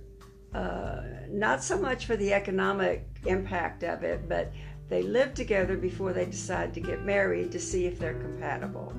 uh, 0.53 1.01
not 1.29 1.63
so 1.63 1.77
much 1.77 2.05
for 2.05 2.15
the 2.15 2.31
economic 2.33 3.07
impact 3.25 3.83
of 3.83 4.03
it, 4.03 4.29
but 4.29 4.51
they 4.89 5.01
live 5.01 5.33
together 5.33 5.75
before 5.75 6.13
they 6.13 6.25
decide 6.25 6.73
to 6.73 6.79
get 6.79 7.03
married 7.03 7.51
to 7.51 7.59
see 7.59 7.85
if 7.85 7.97
they're 7.97 8.13
compatible. 8.13 8.93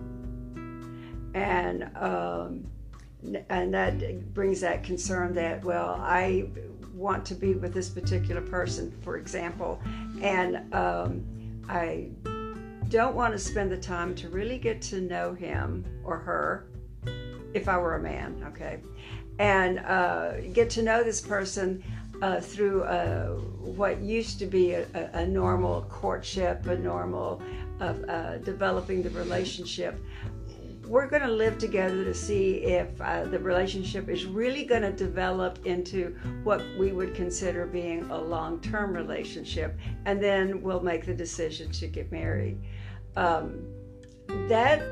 And 1.34 1.84
um, 1.96 2.66
and 3.48 3.72
that 3.72 4.34
brings 4.34 4.60
that 4.60 4.82
concern 4.84 5.32
that 5.34 5.64
well, 5.64 5.96
I 6.00 6.46
want 6.94 7.24
to 7.26 7.34
be 7.34 7.54
with 7.54 7.74
this 7.74 7.88
particular 7.88 8.40
person, 8.40 8.96
for 9.02 9.16
example, 9.16 9.80
and 10.22 10.72
um, 10.74 11.24
I 11.68 12.10
don't 12.88 13.14
want 13.14 13.32
to 13.32 13.38
spend 13.38 13.72
the 13.72 13.76
time 13.76 14.14
to 14.16 14.28
really 14.28 14.58
get 14.58 14.80
to 14.82 15.00
know 15.00 15.34
him 15.34 15.84
or 16.04 16.18
her 16.18 16.66
if 17.54 17.68
I 17.68 17.78
were 17.78 17.96
a 17.96 18.00
man, 18.00 18.44
okay, 18.48 18.80
and 19.38 19.78
uh, 19.80 20.40
get 20.52 20.70
to 20.70 20.82
know 20.82 21.02
this 21.02 21.20
person 21.20 21.82
uh, 22.22 22.40
through 22.40 22.82
uh, 22.84 23.26
what 23.60 24.00
used 24.00 24.38
to 24.38 24.46
be 24.46 24.72
a, 24.72 24.86
a, 25.12 25.26
normal 25.26 25.82
courtship, 25.82 26.66
a 26.66 26.76
normal 26.76 27.42
of 27.80 28.04
uh, 28.08 28.38
developing 28.38 29.02
the 29.02 29.10
relationship. 29.10 30.00
We're 30.86 31.08
going 31.08 31.22
to 31.22 31.28
live 31.28 31.58
together 31.58 32.04
to 32.04 32.14
see 32.14 32.56
if 32.64 33.00
uh, 33.00 33.24
the 33.24 33.38
relationship 33.38 34.08
is 34.08 34.26
really 34.26 34.64
going 34.64 34.82
to 34.82 34.92
develop 34.92 35.64
into 35.64 36.16
what 36.42 36.62
we 36.78 36.92
would 36.92 37.14
consider 37.14 37.66
being 37.66 38.04
a 38.10 38.20
long 38.20 38.60
term 38.60 38.92
relationship, 38.92 39.78
and 40.04 40.22
then 40.22 40.62
we'll 40.62 40.82
make 40.82 41.06
the 41.06 41.14
decision 41.14 41.70
to 41.72 41.86
get 41.86 42.12
married. 42.12 42.58
Um, 43.16 43.62
that, 44.48 44.82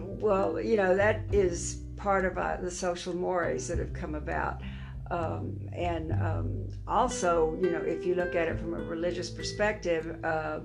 well, 0.00 0.60
you 0.60 0.76
know, 0.76 0.96
that 0.96 1.22
is 1.30 1.82
part 1.96 2.24
of 2.24 2.38
uh, 2.38 2.56
the 2.60 2.70
social 2.70 3.14
mores 3.14 3.68
that 3.68 3.78
have 3.78 3.92
come 3.92 4.14
about. 4.14 4.62
Um, 5.10 5.58
and 5.74 6.12
um, 6.12 6.68
also, 6.88 7.58
you 7.60 7.70
know, 7.70 7.82
if 7.82 8.06
you 8.06 8.14
look 8.14 8.34
at 8.34 8.48
it 8.48 8.58
from 8.58 8.72
a 8.72 8.78
religious 8.78 9.28
perspective, 9.28 10.16
uh, 10.24 10.60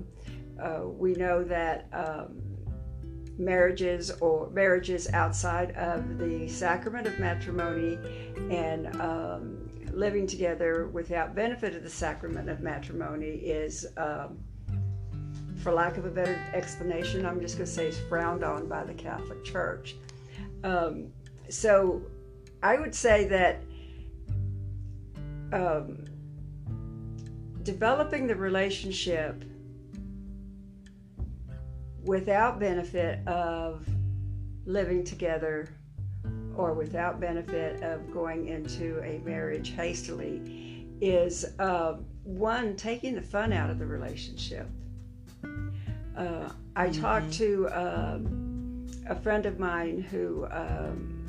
uh, 0.61 0.81
we 0.85 1.13
know 1.13 1.43
that 1.43 1.87
um, 1.91 2.56
marriages 3.37 4.11
or 4.21 4.49
marriages 4.49 5.07
outside 5.13 5.71
of 5.71 6.17
the 6.17 6.47
sacrament 6.47 7.07
of 7.07 7.19
matrimony 7.19 7.97
and 8.49 8.99
um, 8.99 9.69
living 9.91 10.27
together 10.27 10.87
without 10.87 11.35
benefit 11.35 11.75
of 11.75 11.83
the 11.83 11.89
sacrament 11.89 12.49
of 12.49 12.61
matrimony 12.61 13.27
is, 13.27 13.85
um, 13.97 14.37
for 15.57 15.71
lack 15.71 15.97
of 15.97 16.05
a 16.05 16.11
better 16.11 16.39
explanation, 16.53 17.25
I'm 17.25 17.41
just 17.41 17.57
going 17.57 17.67
to 17.67 17.71
say 17.71 17.87
is 17.87 17.99
frowned 18.09 18.43
on 18.43 18.67
by 18.67 18.83
the 18.83 18.93
Catholic 18.93 19.43
Church. 19.43 19.95
Um, 20.63 21.07
so 21.49 22.01
I 22.63 22.77
would 22.77 22.93
say 22.93 23.27
that 23.27 23.61
um, 25.53 26.05
developing 27.63 28.27
the 28.27 28.35
relationship 28.35 29.43
without 32.07 32.59
benefit 32.59 33.25
of 33.27 33.87
living 34.65 35.03
together 35.03 35.69
or 36.55 36.73
without 36.73 37.19
benefit 37.19 37.83
of 37.83 38.11
going 38.11 38.47
into 38.47 38.99
a 39.03 39.19
marriage 39.25 39.71
hastily 39.71 40.87
is 41.01 41.45
uh, 41.59 41.97
one 42.23 42.75
taking 42.75 43.13
the 43.13 43.21
fun 43.21 43.53
out 43.53 43.69
of 43.69 43.77
the 43.77 43.85
relationship. 43.85 44.67
Uh, 46.17 46.49
I 46.75 46.87
mm-hmm. 46.87 47.01
talked 47.01 47.31
to 47.33 47.67
um, 47.69 48.87
a 49.07 49.15
friend 49.15 49.45
of 49.45 49.59
mine 49.59 50.01
who 50.01 50.47
um, 50.49 51.25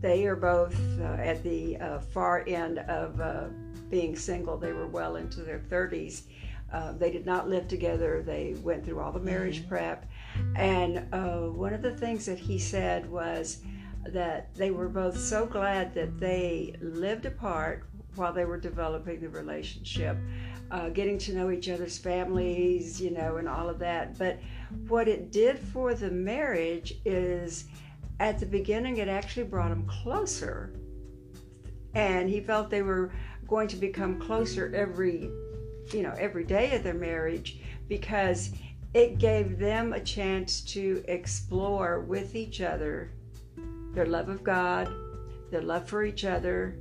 they 0.00 0.24
are 0.26 0.36
both 0.36 0.76
uh, 1.00 1.16
at 1.18 1.42
the 1.42 1.76
uh, 1.78 1.98
far 1.98 2.44
end 2.46 2.78
of 2.78 3.20
uh, 3.20 3.44
being 3.90 4.16
single. 4.16 4.56
They 4.56 4.72
were 4.72 4.86
well 4.86 5.16
into 5.16 5.42
their 5.42 5.58
30s. 5.58 6.22
Uh, 6.74 6.92
they 6.92 7.12
did 7.12 7.24
not 7.24 7.48
live 7.48 7.68
together. 7.68 8.20
They 8.26 8.56
went 8.62 8.84
through 8.84 8.98
all 8.98 9.12
the 9.12 9.20
marriage 9.20 9.60
mm-hmm. 9.60 9.68
prep. 9.68 10.06
And 10.56 11.06
uh, 11.12 11.48
one 11.50 11.72
of 11.72 11.82
the 11.82 11.96
things 11.96 12.26
that 12.26 12.38
he 12.38 12.58
said 12.58 13.08
was 13.08 13.62
that 14.08 14.52
they 14.56 14.72
were 14.72 14.88
both 14.88 15.16
so 15.16 15.46
glad 15.46 15.94
that 15.94 16.18
they 16.18 16.74
lived 16.80 17.26
apart 17.26 17.84
while 18.16 18.32
they 18.32 18.44
were 18.44 18.58
developing 18.58 19.20
the 19.20 19.28
relationship, 19.28 20.16
uh, 20.72 20.88
getting 20.88 21.16
to 21.18 21.32
know 21.32 21.50
each 21.50 21.68
other's 21.68 21.96
families, 21.96 23.00
you 23.00 23.12
know, 23.12 23.36
and 23.36 23.48
all 23.48 23.68
of 23.68 23.78
that. 23.78 24.18
But 24.18 24.40
what 24.88 25.06
it 25.06 25.30
did 25.30 25.58
for 25.58 25.94
the 25.94 26.10
marriage 26.10 26.94
is 27.04 27.66
at 28.18 28.38
the 28.38 28.46
beginning, 28.46 28.96
it 28.96 29.08
actually 29.08 29.44
brought 29.44 29.70
him 29.70 29.86
closer. 29.86 30.74
And 31.94 32.28
he 32.28 32.40
felt 32.40 32.70
they 32.70 32.82
were 32.82 33.12
going 33.46 33.68
to 33.68 33.76
become 33.76 34.18
closer 34.18 34.72
every, 34.74 35.30
you 35.92 36.02
know, 36.02 36.14
every 36.18 36.44
day 36.44 36.74
of 36.74 36.82
their 36.82 36.94
marriage 36.94 37.60
because 37.88 38.50
it 38.94 39.18
gave 39.18 39.58
them 39.58 39.92
a 39.92 40.00
chance 40.00 40.60
to 40.60 41.04
explore 41.08 42.00
with 42.00 42.34
each 42.34 42.60
other 42.60 43.10
their 43.92 44.06
love 44.06 44.28
of 44.28 44.42
God, 44.42 44.92
their 45.50 45.62
love 45.62 45.88
for 45.88 46.02
each 46.02 46.24
other, 46.24 46.76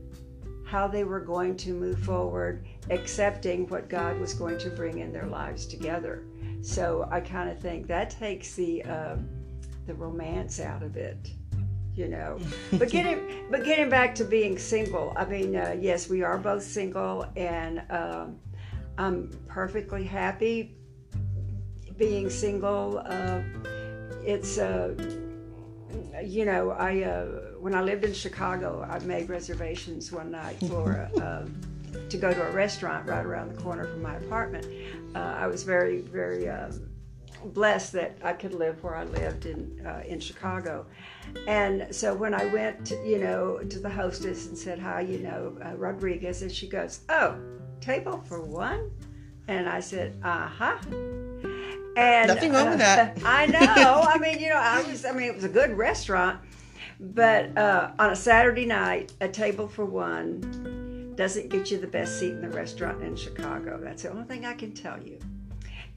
how 0.66 0.88
they 0.88 1.04
were 1.04 1.20
going 1.20 1.56
to 1.58 1.72
move 1.72 2.00
forward, 2.00 2.66
accepting 2.90 3.68
what 3.68 3.88
God 3.88 4.20
was 4.20 4.34
going 4.34 4.58
to 4.58 4.70
bring 4.72 4.98
in 4.98 5.14
their 5.14 5.28
lives 5.28 5.68
together. 5.68 6.24
So 6.62 7.08
I 7.12 7.22
kind 7.22 7.50
of 7.50 7.60
think 7.60 7.86
that 7.88 8.10
takes 8.10 8.56
the 8.56 8.84
uh, 8.84 9.18
the 9.86 9.94
romance 9.94 10.60
out 10.60 10.82
of 10.82 10.96
it 10.96 11.34
you 11.94 12.08
know 12.08 12.40
but 12.74 12.90
getting 12.90 13.46
but 13.52 13.64
getting 13.64 13.90
back 13.90 14.16
to 14.16 14.24
being 14.24 14.58
single 14.58 15.14
i 15.16 15.26
mean 15.26 15.56
uh, 15.56 15.76
yes 15.80 16.10
we 16.10 16.24
are 16.24 16.38
both 16.38 16.64
single 16.64 17.26
and 17.36 17.84
um, 17.90 18.40
i'm 18.98 19.30
perfectly 19.48 20.04
happy 20.04 20.76
being 21.98 22.30
single 22.30 23.02
uh, 23.06 23.42
it's 24.26 24.58
uh, 24.58 24.94
you 26.24 26.46
know 26.46 26.72
i 26.72 27.04
uh, 27.04 27.26
when 27.60 27.76
i 27.76 27.82
lived 27.82 28.04
in 28.04 28.14
chicago 28.14 28.88
i 28.90 29.00
made 29.00 29.30
reservations 29.30 30.12
one 30.12 30.32
night 30.32 30.58
for 30.70 31.10
um, 31.22 31.60
to 32.10 32.18
go 32.18 32.34
to 32.34 32.48
a 32.48 32.52
restaurant 32.52 33.08
right 33.08 33.26
around 33.26 33.56
the 33.56 33.62
corner 33.62 33.86
from 33.86 34.02
my 34.02 34.16
apartment 34.16 34.66
uh, 35.16 35.20
i 35.20 35.48
was 35.48 35.64
very 35.64 36.02
very 36.02 36.50
um, 36.50 36.90
blessed 37.46 37.92
that 37.94 38.18
I 38.24 38.34
could 38.34 38.54
live 38.54 38.82
where 38.84 38.96
I 38.96 39.04
lived 39.04 39.46
in 39.46 39.86
uh, 39.86 40.04
in 40.06 40.20
Chicago. 40.20 40.86
And 41.48 41.88
so 41.94 42.14
when 42.14 42.34
I 42.34 42.46
went, 42.46 42.86
to, 42.88 42.96
you 43.08 43.20
know, 43.20 43.58
to 43.58 43.80
the 43.80 43.90
hostess 43.90 44.48
and 44.48 44.58
said 44.58 44.80
hi, 44.80 45.02
you 45.02 45.20
know, 45.20 45.58
uh, 45.64 45.76
Rodriguez, 45.76 46.42
and 46.42 46.52
she 46.52 46.68
goes, 46.68 47.02
"Oh, 47.10 47.38
table 47.84 48.24
for 48.28 48.42
one," 48.42 48.92
and 49.48 49.68
I 49.68 49.80
said, 49.80 50.18
"Uh 50.24 50.48
huh." 50.48 50.78
And 51.96 52.28
nothing 52.28 52.54
wrong 52.54 52.68
uh, 52.68 52.72
with 52.72 52.80
that. 52.80 53.20
I 53.26 53.46
know. 53.46 54.02
I 54.08 54.18
mean, 54.18 54.40
you 54.40 54.50
know, 54.50 54.58
I 54.58 54.82
was. 54.84 55.06
I 55.06 55.12
mean, 55.12 55.28
it 55.28 55.36
was 55.36 55.44
a 55.44 55.50
good 55.50 55.78
restaurant, 55.78 56.40
but 57.00 57.56
uh, 57.58 57.92
on 58.00 58.12
a 58.12 58.16
Saturday 58.16 58.66
night, 58.66 59.14
a 59.22 59.28
table 59.28 59.68
for 59.68 59.86
one 59.86 61.14
doesn't 61.16 61.50
get 61.50 61.70
you 61.70 61.78
the 61.78 61.88
best 61.88 62.20
seat 62.20 62.32
in 62.32 62.42
the 62.42 62.50
restaurant 62.50 63.04
in 63.04 63.16
Chicago. 63.16 63.80
That's 63.82 64.04
the 64.04 64.12
only 64.12 64.24
thing 64.24 64.46
I 64.46 64.54
can 64.54 64.74
tell 64.74 65.02
you. 65.02 65.20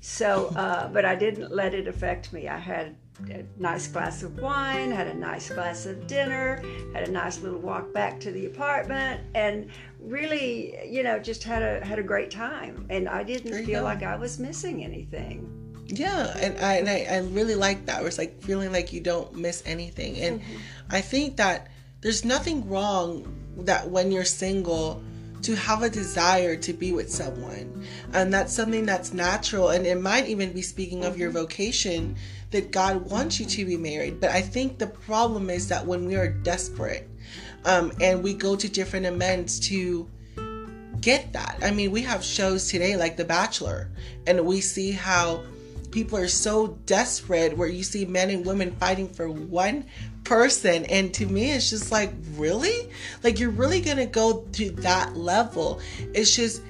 So, 0.01 0.49
uh, 0.57 0.89
but 0.89 1.05
I 1.05 1.15
didn't 1.15 1.55
let 1.55 1.75
it 1.75 1.89
affect 1.89 2.33
me. 2.33 2.49
I 2.49 2.59
had 2.59 2.97
a 3.31 3.45
nice 3.57 3.89
glass 3.89 4.23
of 4.23 4.39
wine, 4.39 4.91
had 4.91 5.07
a 5.07 5.15
nice 5.15 5.51
glass 5.51 5.87
of 5.87 6.07
dinner, 6.07 6.63
had 6.95 7.09
a 7.09 7.11
nice 7.11 7.41
little 7.41 7.59
walk 7.59 7.93
back 7.93 8.21
to 8.21 8.31
the 8.31 8.47
apartment, 8.47 9.21
and 9.35 9.71
really, 10.01 10.79
you 10.87 11.03
know, 11.03 11.19
just 11.19 11.43
had 11.43 11.63
a 11.63 11.85
had 11.85 11.99
a 11.99 12.03
great 12.03 12.31
time. 12.31 12.87
And 12.91 13.09
I 13.09 13.23
didn't 13.23 13.65
feel 13.65 13.81
go. 13.81 13.85
like 13.85 14.03
I 14.03 14.17
was 14.17 14.39
missing 14.39 14.85
anything. 14.85 15.53
Yeah, 15.87 16.37
and 16.39 16.59
I 16.59 16.75
and 16.75 16.89
I, 16.89 17.07
I 17.11 17.19
really 17.29 17.55
like 17.55 17.87
that. 17.87 18.05
It's 18.05 18.19
like 18.19 18.43
feeling 18.43 18.73
like 18.73 18.93
you 18.93 19.01
don't 19.01 19.35
miss 19.35 19.63
anything, 19.67 20.19
and 20.19 20.41
mm-hmm. 20.41 20.57
I 20.91 21.01
think 21.01 21.37
that 21.37 21.69
there's 22.01 22.25
nothing 22.25 22.69
wrong 22.69 23.35
that 23.59 23.89
when 23.89 24.13
you're 24.13 24.25
single 24.25 25.03
to 25.43 25.55
have 25.57 25.83
a 25.83 25.91
desire 25.91 26.57
to 26.57 26.73
be 26.73 26.93
with 26.93 27.11
someone. 27.11 27.85
And 28.13 28.33
that's 28.33 28.53
something 28.53 28.87
that's 28.87 29.13
natural. 29.13 29.71
And 29.71 29.87
it 29.87 30.01
might 30.01 30.27
even 30.27 30.53
be 30.53 30.63
speaking 30.63 31.05
of 31.05 31.19
your 31.19 31.31
vocation 31.31 32.17
that 32.51 32.71
God 32.71 33.11
wants 33.11 33.39
you 33.41 33.47
to 33.47 33.65
be 33.65 33.77
married. 33.77 34.21
But 34.21 34.31
I 34.31 34.41
think 34.41 34.79
the 34.79 34.87
problem 34.87 35.51
is 35.51 35.69
that 35.69 35.85
when 35.85 36.07
we 36.07 36.15
are 36.17 36.29
desperate 36.29 37.09
um, 37.65 37.93
and 38.01 38.23
we 38.23 38.35
go 38.35 38.57
to 38.57 38.69
different 38.69 39.07
amends 39.07 39.59
to 39.69 40.09
get 41.01 41.33
that. 41.33 41.59
I 41.63 41.71
mean, 41.71 41.91
we 41.91 42.03
have 42.03 42.25
shows 42.25 42.69
today 42.69 42.97
like 42.97 43.17
The 43.17 43.25
Bachelor, 43.25 43.91
and 44.27 44.45
we 44.45 44.61
see 44.61 44.93
how 44.93 45.45
people 45.97 46.19
are 46.19 46.29
so 46.29 46.79
desperate 46.85 47.57
where 47.57 47.69
you 47.69 47.83
see 47.83 48.05
men 48.05 48.29
and 48.29 48.45
women 48.45 48.71
fighting 48.73 49.09
for 49.09 49.31
one 49.31 49.83
person. 50.25 50.85
And 50.85 51.15
to 51.15 51.25
me 51.25 51.53
it's 51.53 51.71
just 51.71 51.91
like 51.91 52.13
really? 52.35 52.91
Like 53.25 53.41
you're 53.41 53.49
really 53.49 53.81
gonna 53.81 54.05
go 54.05 54.47
to 54.53 54.71
that 54.73 55.17
level. 55.17 55.81
It's 56.13 56.37
just 56.37 56.61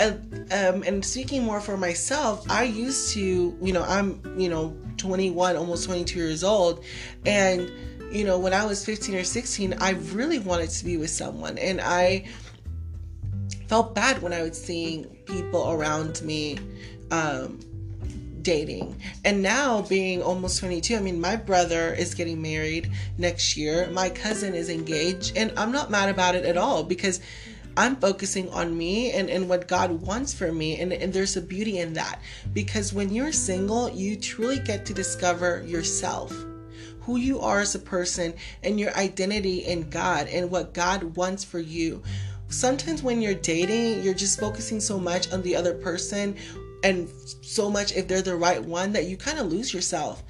uh, 0.00 0.12
um, 0.50 0.82
and 0.82 1.02
speaking 1.02 1.44
more 1.44 1.60
for 1.60 1.76
myself 1.76 2.44
i 2.50 2.64
used 2.64 3.12
to 3.12 3.56
you 3.62 3.72
know 3.72 3.84
i'm 3.84 4.20
you 4.36 4.48
know 4.48 4.76
21 4.96 5.56
almost 5.56 5.86
22 5.86 6.18
years 6.18 6.44
old. 6.44 6.84
And 7.24 7.72
you 8.12 8.24
know 8.24 8.38
when 8.38 8.52
i 8.52 8.66
was 8.66 8.84
15 8.84 9.14
or 9.14 9.24
16 9.24 9.78
i 9.80 9.92
really 10.12 10.40
wanted 10.40 10.68
to 10.68 10.84
be 10.84 10.98
with 10.98 11.10
someone. 11.10 11.56
And 11.56 11.80
i 11.80 12.26
felt 13.66 13.94
bad 13.94 14.20
when 14.20 14.34
i 14.34 14.42
was 14.42 14.62
seeing 14.62 15.04
people 15.24 15.70
around 15.70 16.20
me 16.20 16.58
um, 17.10 17.60
dating. 18.44 18.94
And 19.24 19.42
now 19.42 19.82
being 19.82 20.22
almost 20.22 20.60
22, 20.60 20.94
I 20.94 21.00
mean, 21.00 21.20
my 21.20 21.34
brother 21.34 21.92
is 21.92 22.14
getting 22.14 22.40
married 22.40 22.92
next 23.18 23.56
year. 23.56 23.88
My 23.90 24.08
cousin 24.08 24.54
is 24.54 24.68
engaged, 24.68 25.36
and 25.36 25.52
I'm 25.56 25.72
not 25.72 25.90
mad 25.90 26.08
about 26.08 26.36
it 26.36 26.44
at 26.44 26.56
all 26.56 26.84
because 26.84 27.20
I'm 27.76 27.96
focusing 27.96 28.48
on 28.50 28.78
me 28.78 29.10
and, 29.10 29.28
and 29.28 29.48
what 29.48 29.66
God 29.66 29.90
wants 29.90 30.32
for 30.32 30.52
me. 30.52 30.78
And, 30.80 30.92
and 30.92 31.12
there's 31.12 31.36
a 31.36 31.42
beauty 31.42 31.78
in 31.78 31.94
that 31.94 32.20
because 32.52 32.92
when 32.92 33.12
you're 33.12 33.32
single, 33.32 33.90
you 33.90 34.14
truly 34.14 34.60
get 34.60 34.86
to 34.86 34.94
discover 34.94 35.64
yourself 35.66 36.32
who 37.00 37.16
you 37.16 37.40
are 37.40 37.60
as 37.60 37.74
a 37.74 37.78
person 37.78 38.32
and 38.62 38.80
your 38.80 38.94
identity 38.96 39.58
in 39.58 39.90
God 39.90 40.26
and 40.28 40.50
what 40.50 40.72
God 40.72 41.16
wants 41.16 41.44
for 41.44 41.58
you. 41.58 42.02
Sometimes 42.48 43.02
when 43.02 43.20
you're 43.20 43.34
dating, 43.34 44.02
you're 44.02 44.14
just 44.14 44.40
focusing 44.40 44.80
so 44.80 44.98
much 44.98 45.32
on 45.32 45.42
the 45.42 45.56
other 45.56 45.74
person 45.74 46.36
and 46.84 47.08
so 47.40 47.70
much 47.70 47.96
if 47.96 48.06
they're 48.06 48.22
the 48.22 48.36
right 48.36 48.62
one 48.62 48.92
that 48.92 49.06
you 49.06 49.16
kind 49.16 49.38
of 49.38 49.50
lose 49.50 49.72
yourself. 49.72 50.22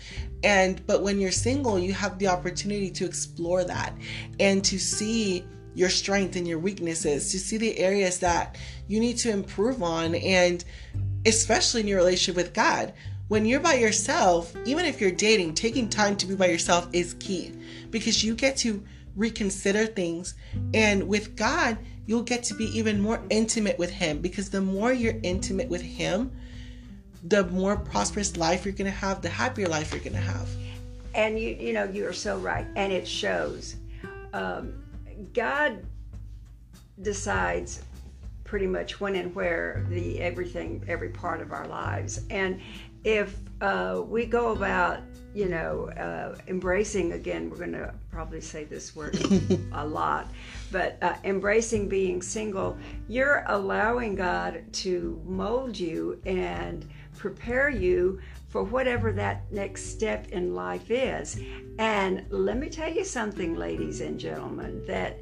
And 0.44 0.86
but 0.86 1.02
when 1.02 1.20
you're 1.20 1.32
single 1.32 1.78
you 1.78 1.92
have 1.92 2.18
the 2.18 2.28
opportunity 2.28 2.90
to 2.92 3.04
explore 3.04 3.64
that 3.64 3.92
and 4.38 4.64
to 4.64 4.78
see 4.78 5.44
your 5.74 5.90
strength 5.90 6.36
and 6.36 6.46
your 6.46 6.60
weaknesses 6.60 7.32
to 7.32 7.38
see 7.38 7.56
the 7.56 7.76
areas 7.78 8.20
that 8.20 8.56
you 8.86 9.00
need 9.00 9.16
to 9.18 9.30
improve 9.30 9.82
on 9.82 10.14
and 10.14 10.64
especially 11.26 11.80
in 11.80 11.88
your 11.88 11.98
relationship 11.98 12.36
with 12.36 12.54
god. 12.54 12.94
When 13.28 13.46
you're 13.46 13.60
by 13.60 13.74
yourself 13.74 14.54
even 14.64 14.84
if 14.84 15.00
you're 15.00 15.10
dating 15.10 15.54
taking 15.54 15.88
time 15.88 16.16
to 16.18 16.26
be 16.26 16.36
by 16.36 16.46
yourself 16.46 16.88
is 16.92 17.14
key 17.14 17.52
because 17.90 18.22
you 18.22 18.36
get 18.36 18.56
to 18.58 18.84
reconsider 19.16 19.86
things. 19.86 20.34
And 20.72 21.08
with 21.08 21.34
god 21.34 21.78
you'll 22.06 22.22
get 22.22 22.44
to 22.44 22.54
be 22.54 22.66
even 22.78 23.00
more 23.00 23.22
intimate 23.30 23.78
with 23.78 23.90
him 23.90 24.20
because 24.20 24.50
the 24.50 24.60
more 24.60 24.92
you're 24.92 25.18
intimate 25.22 25.68
with 25.68 25.82
him 25.82 26.30
the 27.24 27.44
more 27.46 27.76
prosperous 27.76 28.36
life 28.36 28.64
you're 28.64 28.74
going 28.74 28.90
to 28.90 28.96
have, 28.96 29.22
the 29.22 29.28
happier 29.28 29.66
life 29.66 29.92
you're 29.92 30.02
going 30.02 30.12
to 30.12 30.18
have. 30.18 30.48
And 31.14 31.38
you, 31.38 31.50
you 31.50 31.72
know, 31.72 31.84
you 31.84 32.06
are 32.06 32.12
so 32.12 32.38
right, 32.38 32.66
and 32.76 32.92
it 32.92 33.06
shows. 33.06 33.76
Um, 34.32 34.82
God 35.32 35.84
decides 37.02 37.82
pretty 38.42 38.66
much 38.66 39.00
when 39.00 39.14
and 39.14 39.34
where 39.34 39.86
the 39.88 40.20
everything, 40.20 40.84
every 40.86 41.08
part 41.08 41.40
of 41.40 41.52
our 41.52 41.66
lives, 41.66 42.20
and 42.30 42.60
if 43.04 43.36
uh, 43.60 44.02
we 44.06 44.26
go 44.26 44.52
about, 44.52 45.00
you 45.34 45.48
know, 45.48 45.88
uh, 45.90 46.36
embracing 46.48 47.12
again, 47.12 47.50
we're 47.50 47.58
going 47.58 47.72
to 47.72 47.92
probably 48.10 48.40
say 48.40 48.64
this 48.64 48.96
word 48.96 49.18
a 49.72 49.86
lot, 49.86 50.28
but 50.72 50.98
uh, 51.02 51.14
embracing 51.24 51.88
being 51.88 52.22
single, 52.22 52.76
you're 53.08 53.44
allowing 53.48 54.14
God 54.14 54.62
to 54.72 55.20
mold 55.26 55.78
you 55.78 56.20
and 56.24 56.86
prepare 57.24 57.70
you 57.70 58.20
for 58.50 58.62
whatever 58.62 59.10
that 59.10 59.50
next 59.50 59.86
step 59.86 60.28
in 60.28 60.54
life 60.54 60.90
is. 60.90 61.40
And 61.78 62.26
let 62.28 62.58
me 62.58 62.68
tell 62.68 62.92
you 62.92 63.02
something, 63.02 63.56
ladies 63.56 64.02
and 64.02 64.20
gentlemen, 64.20 64.84
that 64.86 65.18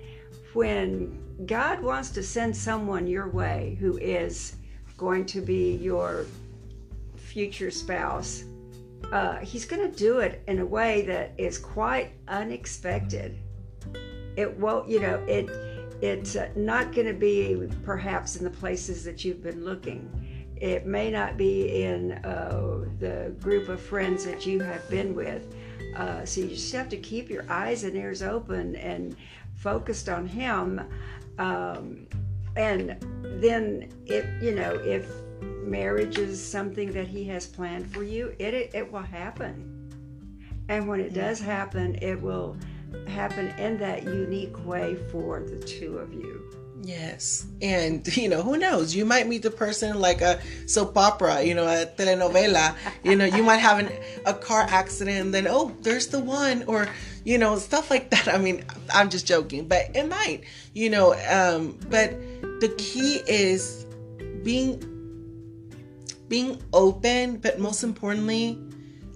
when 0.52 1.16
God 1.46 1.80
wants 1.80 2.10
to 2.10 2.22
send 2.24 2.56
someone 2.56 3.06
your 3.06 3.30
way 3.30 3.76
who 3.78 3.98
is 3.98 4.56
going 4.96 5.26
to 5.26 5.40
be 5.40 5.76
your 5.76 6.26
future 7.14 7.70
spouse, 7.70 8.42
uh, 9.12 9.36
He's 9.36 9.64
going 9.64 9.88
to 9.88 9.96
do 9.96 10.18
it 10.18 10.42
in 10.48 10.58
a 10.58 10.66
way 10.66 11.02
that 11.02 11.34
is 11.38 11.56
quite 11.56 12.14
unexpected. 12.26 13.38
It 14.36 14.58
won't, 14.58 14.88
you 14.88 14.98
know, 14.98 15.22
it 15.28 15.48
it's 16.02 16.34
uh, 16.34 16.48
not 16.56 16.92
going 16.92 17.06
to 17.06 17.14
be 17.14 17.70
perhaps 17.84 18.34
in 18.34 18.42
the 18.42 18.50
places 18.50 19.04
that 19.04 19.24
you've 19.24 19.40
been 19.40 19.64
looking 19.64 20.10
it 20.62 20.86
may 20.86 21.10
not 21.10 21.36
be 21.36 21.82
in 21.82 22.12
uh, 22.12 22.84
the 23.00 23.34
group 23.40 23.68
of 23.68 23.80
friends 23.80 24.24
that 24.24 24.46
you 24.46 24.60
have 24.60 24.88
been 24.88 25.12
with. 25.12 25.52
Uh, 25.96 26.24
so 26.24 26.40
you 26.40 26.50
just 26.50 26.72
have 26.72 26.88
to 26.88 26.96
keep 26.96 27.28
your 27.28 27.44
eyes 27.50 27.82
and 27.82 27.96
ears 27.96 28.22
open 28.22 28.76
and 28.76 29.16
focused 29.56 30.08
on 30.08 30.24
Him. 30.24 30.80
Um, 31.38 32.06
and 32.54 32.96
then, 33.40 33.88
if 34.06 34.24
you 34.40 34.54
know, 34.54 34.74
if 34.84 35.04
marriage 35.64 36.18
is 36.18 36.40
something 36.40 36.92
that 36.92 37.08
He 37.08 37.24
has 37.24 37.44
planned 37.44 37.92
for 37.92 38.04
you, 38.04 38.32
it 38.38 38.54
it, 38.54 38.70
it 38.72 38.92
will 38.92 39.00
happen. 39.00 39.68
And 40.68 40.86
when 40.86 41.00
it 41.00 41.12
does 41.12 41.40
happen, 41.40 41.96
it 42.00 42.22
will 42.22 42.56
happen 43.08 43.48
in 43.58 43.78
that 43.78 44.04
unique 44.04 44.64
way 44.64 44.94
for 45.10 45.40
the 45.40 45.58
two 45.58 45.98
of 45.98 46.14
you. 46.14 46.61
Yes. 46.82 47.46
And, 47.62 48.04
you 48.16 48.28
know, 48.28 48.42
who 48.42 48.58
knows? 48.58 48.94
You 48.94 49.04
might 49.04 49.28
meet 49.28 49.42
the 49.42 49.50
person 49.50 50.00
like 50.00 50.20
a 50.20 50.40
soap 50.66 50.96
opera, 50.96 51.42
you 51.42 51.54
know, 51.54 51.64
a 51.64 51.86
telenovela. 51.86 52.74
You 53.02 53.16
know, 53.16 53.24
you 53.24 53.42
might 53.42 53.58
have 53.58 53.78
an, 53.78 53.90
a 54.26 54.34
car 54.34 54.66
accident 54.68 55.18
and 55.18 55.34
then, 55.34 55.46
oh, 55.48 55.74
there's 55.80 56.08
the 56.08 56.18
one. 56.18 56.64
Or, 56.64 56.88
you 57.24 57.38
know, 57.38 57.56
stuff 57.58 57.90
like 57.90 58.10
that. 58.10 58.28
I 58.28 58.38
mean, 58.38 58.64
I'm 58.92 59.08
just 59.08 59.26
joking, 59.26 59.68
but 59.68 59.94
it 59.94 60.08
might, 60.08 60.42
you 60.74 60.90
know. 60.90 61.14
Um, 61.30 61.78
but 61.88 62.10
the 62.60 62.74
key 62.78 63.22
is 63.26 63.86
being 64.42 64.88
being 66.28 66.60
open, 66.72 67.36
but 67.36 67.58
most 67.58 67.84
importantly, 67.84 68.58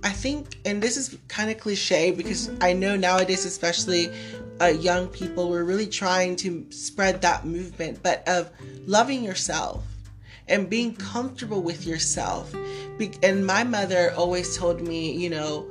I 0.04 0.10
think, 0.10 0.58
and 0.66 0.82
this 0.82 0.98
is 0.98 1.16
kind 1.28 1.50
of 1.50 1.58
cliche 1.58 2.10
because 2.10 2.50
I 2.60 2.74
know 2.74 2.94
nowadays, 2.94 3.46
especially 3.46 4.12
uh, 4.60 4.66
young 4.66 5.08
people, 5.08 5.50
we're 5.50 5.64
really 5.64 5.86
trying 5.86 6.36
to 6.36 6.66
spread 6.70 7.22
that 7.22 7.44
movement, 7.44 8.02
but 8.02 8.26
of 8.28 8.50
loving 8.86 9.22
yourself 9.22 9.84
and 10.48 10.70
being 10.70 10.94
comfortable 10.94 11.62
with 11.62 11.86
yourself. 11.86 12.54
And 13.22 13.44
my 13.46 13.64
mother 13.64 14.12
always 14.16 14.56
told 14.56 14.80
me, 14.80 15.12
you 15.12 15.28
know, 15.28 15.66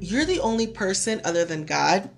you're 0.00 0.24
the 0.24 0.40
only 0.40 0.66
person 0.66 1.20
other 1.24 1.44
than 1.44 1.64
God 1.64 2.08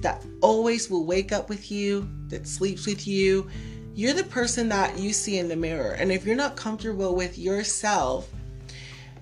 that 0.00 0.24
always 0.40 0.90
will 0.90 1.04
wake 1.04 1.32
up 1.32 1.48
with 1.48 1.70
you, 1.70 2.08
that 2.28 2.46
sleeps 2.46 2.86
with 2.86 3.06
you. 3.06 3.50
You're 3.94 4.14
the 4.14 4.24
person 4.24 4.68
that 4.70 4.98
you 4.98 5.12
see 5.12 5.38
in 5.38 5.48
the 5.48 5.56
mirror. 5.56 5.92
And 5.92 6.10
if 6.10 6.24
you're 6.24 6.36
not 6.36 6.56
comfortable 6.56 7.14
with 7.14 7.36
yourself, 7.36 8.30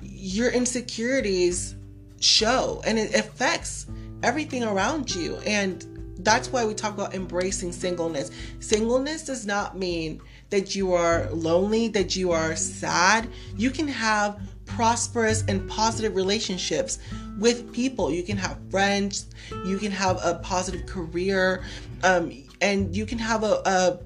your 0.01 0.51
insecurities 0.51 1.75
show 2.21 2.83
and 2.87 2.99
it 2.99 3.15
affects 3.15 3.87
everything 4.23 4.65
around 4.65 5.15
you. 5.15 5.37
And 5.47 5.85
that's 6.25 6.53
why 6.53 6.65
we 6.65 6.75
talk 6.75 6.95
about 6.95 7.15
embracing 7.15 7.73
singleness. 7.73 8.31
Singleness 8.61 9.25
does 9.25 9.47
not 9.47 9.79
mean 9.79 10.21
that 10.51 10.75
you 10.75 10.93
are 10.93 11.31
lonely, 11.31 11.89
that 11.89 12.17
you 12.17 12.33
are 12.33 12.57
sad. 12.57 13.29
You 13.57 13.71
can 13.71 13.89
have 13.89 14.41
prosperous 14.67 15.45
and 15.49 15.69
positive 15.69 16.15
relationships 16.15 16.99
with 17.39 17.73
people. 17.73 18.11
You 18.11 18.23
can 18.23 18.37
have 18.37 18.59
friends, 18.71 19.27
you 19.67 19.79
can 19.79 19.91
have 19.91 20.19
a 20.23 20.35
positive 20.43 20.87
career, 20.87 21.65
um, 22.03 22.33
and 22.61 22.95
you 22.95 23.07
can 23.07 23.19
have 23.19 23.43
a, 23.43 23.63
a, 23.65 23.99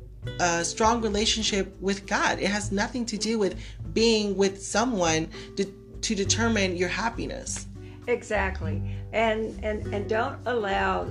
a 0.43 0.65
strong 0.65 1.03
relationship 1.03 1.77
with 1.81 2.07
God. 2.07 2.39
It 2.39 2.49
has 2.49 2.71
nothing 2.71 3.05
to 3.07 3.19
do 3.19 3.39
with 3.39 3.59
being 3.93 4.37
with 4.37 4.63
someone 4.63 5.29
to, 5.57 5.65
to 6.01 6.15
determine 6.15 6.77
your 6.77 6.89
happiness. 6.89 7.67
Exactly, 8.07 8.83
and 9.13 9.59
and 9.65 9.95
and 9.95 10.09
don't 10.09 10.39
allow 10.47 11.03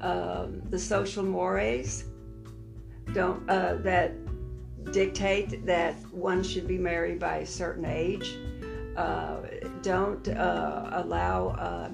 um, 0.00 0.62
the 0.70 0.78
social 0.78 1.24
mores 1.24 2.04
don't 3.12 3.48
uh, 3.48 3.74
that 3.76 4.12
dictate 4.92 5.64
that 5.66 5.94
one 6.12 6.42
should 6.42 6.66
be 6.66 6.78
married 6.78 7.18
by 7.18 7.38
a 7.38 7.46
certain 7.46 7.84
age. 7.84 8.36
Uh, 8.96 9.38
don't 9.82 10.28
uh, 10.28 10.90
allow 10.92 11.48
uh, 11.48 11.90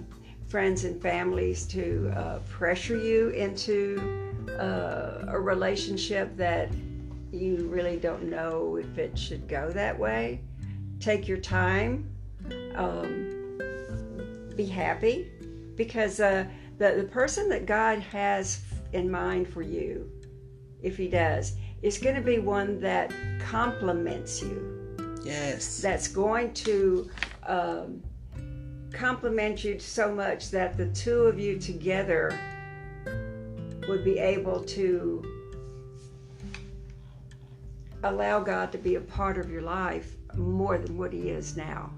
friends 0.48 0.84
and 0.84 1.00
families 1.00 1.66
to 1.66 2.12
uh, 2.14 2.38
pressure 2.48 2.98
you 2.98 3.30
into 3.30 4.46
uh, 4.58 5.24
a 5.28 5.40
relationship 5.40 6.36
that 6.36 6.70
you 7.32 7.66
really 7.68 7.96
don't 7.96 8.24
know 8.24 8.76
if 8.76 8.98
it 8.98 9.18
should 9.18 9.48
go 9.48 9.70
that 9.70 9.98
way. 9.98 10.40
Take 11.00 11.26
your 11.26 11.38
time. 11.38 12.08
Um, 12.74 13.41
be 14.56 14.66
happy 14.66 15.30
because 15.76 16.20
uh, 16.20 16.44
the, 16.78 16.94
the 16.96 17.04
person 17.04 17.48
that 17.48 17.66
God 17.66 17.98
has 18.00 18.62
in 18.92 19.10
mind 19.10 19.48
for 19.48 19.62
you, 19.62 20.10
if 20.82 20.96
He 20.96 21.08
does, 21.08 21.56
is 21.82 21.98
going 21.98 22.14
to 22.14 22.20
be 22.20 22.38
one 22.38 22.80
that 22.80 23.12
complements 23.40 24.42
you. 24.42 24.78
Yes. 25.24 25.80
That's 25.80 26.08
going 26.08 26.52
to 26.54 27.10
um, 27.46 28.02
complement 28.92 29.64
you 29.64 29.78
so 29.78 30.14
much 30.14 30.50
that 30.50 30.76
the 30.76 30.86
two 30.88 31.22
of 31.22 31.38
you 31.38 31.58
together 31.58 32.38
would 33.88 34.04
be 34.04 34.18
able 34.18 34.60
to 34.60 35.24
allow 38.04 38.40
God 38.40 38.72
to 38.72 38.78
be 38.78 38.96
a 38.96 39.00
part 39.00 39.38
of 39.38 39.50
your 39.50 39.62
life 39.62 40.16
more 40.36 40.78
than 40.78 40.96
what 40.96 41.12
He 41.12 41.30
is 41.30 41.56
now. 41.56 41.90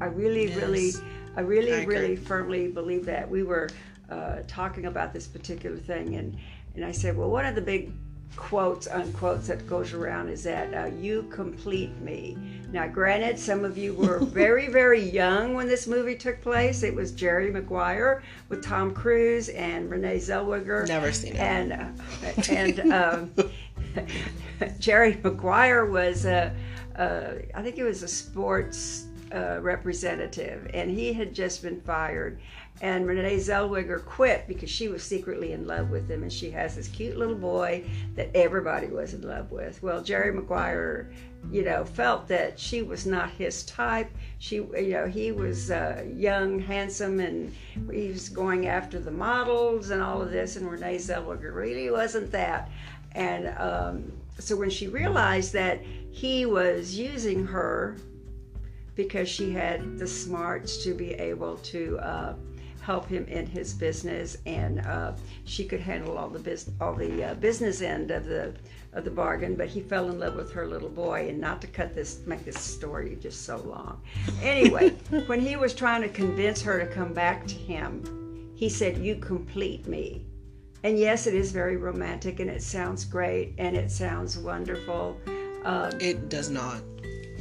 I 0.00 0.06
really, 0.06 0.48
Yes. 0.48 0.56
really, 0.56 0.90
I 1.36 1.40
really, 1.40 1.74
I 1.74 1.84
really 1.84 2.16
firmly 2.16 2.68
believe 2.68 3.04
that. 3.06 3.28
We 3.28 3.42
were 3.42 3.68
uh, 4.10 4.38
talking 4.46 4.86
about 4.86 5.12
this 5.12 5.26
particular 5.26 5.76
thing, 5.76 6.16
and, 6.16 6.36
and 6.74 6.84
I 6.84 6.92
said, 6.92 7.16
well, 7.16 7.30
one 7.30 7.44
of 7.44 7.54
the 7.54 7.60
big 7.60 7.92
quotes, 8.36 8.86
unquotes, 8.86 9.48
that 9.48 9.66
goes 9.66 9.92
around 9.92 10.28
is 10.28 10.42
that 10.44 10.74
uh, 10.74 10.86
you 10.96 11.24
complete 11.30 11.96
me. 12.00 12.36
Now, 12.72 12.86
granted, 12.86 13.38
some 13.38 13.64
of 13.64 13.78
you 13.78 13.94
were 13.94 14.18
very, 14.24 14.68
very 14.68 15.00
young 15.00 15.54
when 15.54 15.68
this 15.68 15.86
movie 15.86 16.16
took 16.16 16.40
place. 16.40 16.82
It 16.82 16.94
was 16.94 17.12
Jerry 17.12 17.50
Maguire 17.50 18.22
with 18.48 18.62
Tom 18.62 18.92
Cruise 18.92 19.48
and 19.50 19.90
Renee 19.90 20.16
Zellweger. 20.16 20.88
Never 20.88 21.12
seen 21.12 21.34
it. 21.34 21.38
And 21.38 21.72
uh, 21.72 21.88
and 22.50 22.92
um, 22.92 23.30
Jerry 24.78 25.18
Maguire 25.22 25.86
was 25.86 26.24
a, 26.24 26.54
uh, 26.96 27.34
I 27.54 27.62
think 27.62 27.78
it 27.78 27.84
was 27.84 28.02
a 28.02 28.08
sports 28.08 29.05
uh, 29.32 29.58
representative, 29.60 30.70
and 30.72 30.90
he 30.90 31.12
had 31.12 31.34
just 31.34 31.62
been 31.62 31.80
fired. 31.80 32.38
And 32.82 33.06
Renee 33.06 33.36
Zellweger 33.36 34.04
quit 34.04 34.46
because 34.46 34.68
she 34.68 34.88
was 34.88 35.02
secretly 35.02 35.52
in 35.52 35.66
love 35.66 35.88
with 35.90 36.10
him, 36.10 36.22
and 36.22 36.32
she 36.32 36.50
has 36.50 36.76
this 36.76 36.88
cute 36.88 37.16
little 37.16 37.34
boy 37.34 37.84
that 38.16 38.30
everybody 38.34 38.88
was 38.88 39.14
in 39.14 39.22
love 39.22 39.50
with. 39.50 39.82
Well, 39.82 40.02
Jerry 40.02 40.32
Maguire, 40.32 41.10
you 41.50 41.64
know, 41.64 41.84
felt 41.84 42.28
that 42.28 42.58
she 42.60 42.82
was 42.82 43.06
not 43.06 43.30
his 43.30 43.64
type. 43.64 44.10
She, 44.38 44.56
you 44.56 44.90
know, 44.90 45.06
he 45.06 45.32
was 45.32 45.70
uh, 45.70 46.04
young, 46.14 46.58
handsome, 46.58 47.18
and 47.20 47.54
he 47.90 48.08
was 48.08 48.28
going 48.28 48.66
after 48.66 48.98
the 48.98 49.10
models 49.10 49.88
and 49.90 50.02
all 50.02 50.20
of 50.20 50.30
this, 50.30 50.56
and 50.56 50.70
Renee 50.70 50.96
Zellweger 50.96 51.54
really 51.54 51.90
wasn't 51.90 52.30
that. 52.32 52.70
And 53.12 53.48
um, 53.58 54.12
so 54.38 54.54
when 54.54 54.68
she 54.68 54.88
realized 54.88 55.54
that 55.54 55.80
he 56.10 56.44
was 56.44 56.94
using 56.94 57.46
her 57.46 57.96
because 58.96 59.28
she 59.28 59.52
had 59.52 59.98
the 59.98 60.06
smarts 60.06 60.82
to 60.82 60.94
be 60.94 61.12
able 61.14 61.58
to 61.58 61.98
uh, 61.98 62.34
help 62.80 63.08
him 63.08 63.26
in 63.26 63.46
his 63.46 63.74
business, 63.74 64.38
and 64.46 64.80
uh, 64.80 65.12
she 65.44 65.64
could 65.64 65.80
handle 65.80 66.16
all 66.16 66.28
the 66.28 66.38
business, 66.38 66.74
all 66.80 66.94
the 66.94 67.24
uh, 67.24 67.34
business 67.34 67.82
end 67.82 68.10
of 68.10 68.24
the 68.24 68.54
of 68.92 69.04
the 69.04 69.10
bargain. 69.10 69.54
But 69.54 69.68
he 69.68 69.80
fell 69.80 70.08
in 70.08 70.18
love 70.18 70.34
with 70.34 70.52
her 70.52 70.66
little 70.66 70.88
boy, 70.88 71.28
and 71.28 71.38
not 71.38 71.60
to 71.60 71.66
cut 71.66 71.94
this, 71.94 72.20
make 72.26 72.44
this 72.44 72.58
story 72.58 73.18
just 73.20 73.44
so 73.44 73.58
long. 73.58 74.00
Anyway, 74.42 74.90
when 75.26 75.40
he 75.40 75.56
was 75.56 75.74
trying 75.74 76.02
to 76.02 76.08
convince 76.08 76.62
her 76.62 76.78
to 76.78 76.86
come 76.86 77.12
back 77.12 77.46
to 77.46 77.54
him, 77.54 78.52
he 78.54 78.68
said, 78.68 78.98
"You 78.98 79.16
complete 79.16 79.86
me." 79.86 80.24
And 80.84 80.98
yes, 80.98 81.26
it 81.26 81.34
is 81.34 81.50
very 81.50 81.76
romantic, 81.76 82.38
and 82.40 82.48
it 82.48 82.62
sounds 82.62 83.04
great, 83.04 83.54
and 83.58 83.76
it 83.76 83.90
sounds 83.90 84.38
wonderful. 84.38 85.20
Um, 85.64 85.90
It 86.00 86.28
does 86.28 86.48
not. 86.48 86.80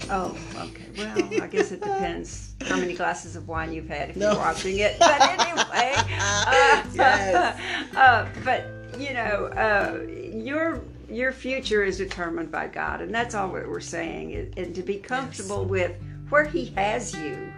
Oh, 0.09 0.37
okay. 0.57 0.85
Well, 0.97 1.43
I 1.43 1.47
guess 1.47 1.71
it 1.71 1.81
depends 1.81 2.53
how 2.61 2.77
many 2.77 2.93
glasses 2.93 3.35
of 3.35 3.47
wine 3.47 3.73
you've 3.73 3.87
had 3.87 4.09
if 4.11 4.15
No. 4.15 4.31
you're 4.31 4.39
watching 4.39 4.79
it. 4.79 4.97
But 4.99 5.21
anyway, 5.21 5.93
uh, 6.19 6.83
Yes. 6.93 7.59
uh, 7.95 8.27
but 8.43 8.65
you 8.99 9.13
know, 9.13 9.45
uh, 9.47 10.01
your 10.07 10.81
your 11.09 11.31
future 11.31 11.83
is 11.83 11.97
determined 11.97 12.51
by 12.51 12.67
God, 12.67 13.01
and 13.01 13.13
that's 13.13 13.35
all 13.35 13.49
what 13.49 13.67
we're 13.67 13.79
saying. 13.79 14.53
And 14.57 14.73
to 14.75 14.81
be 14.81 14.97
comfortable 14.97 15.65
with 15.65 15.95
where 16.29 16.45
He 16.45 16.65
has 16.75 17.13
you 17.15 17.51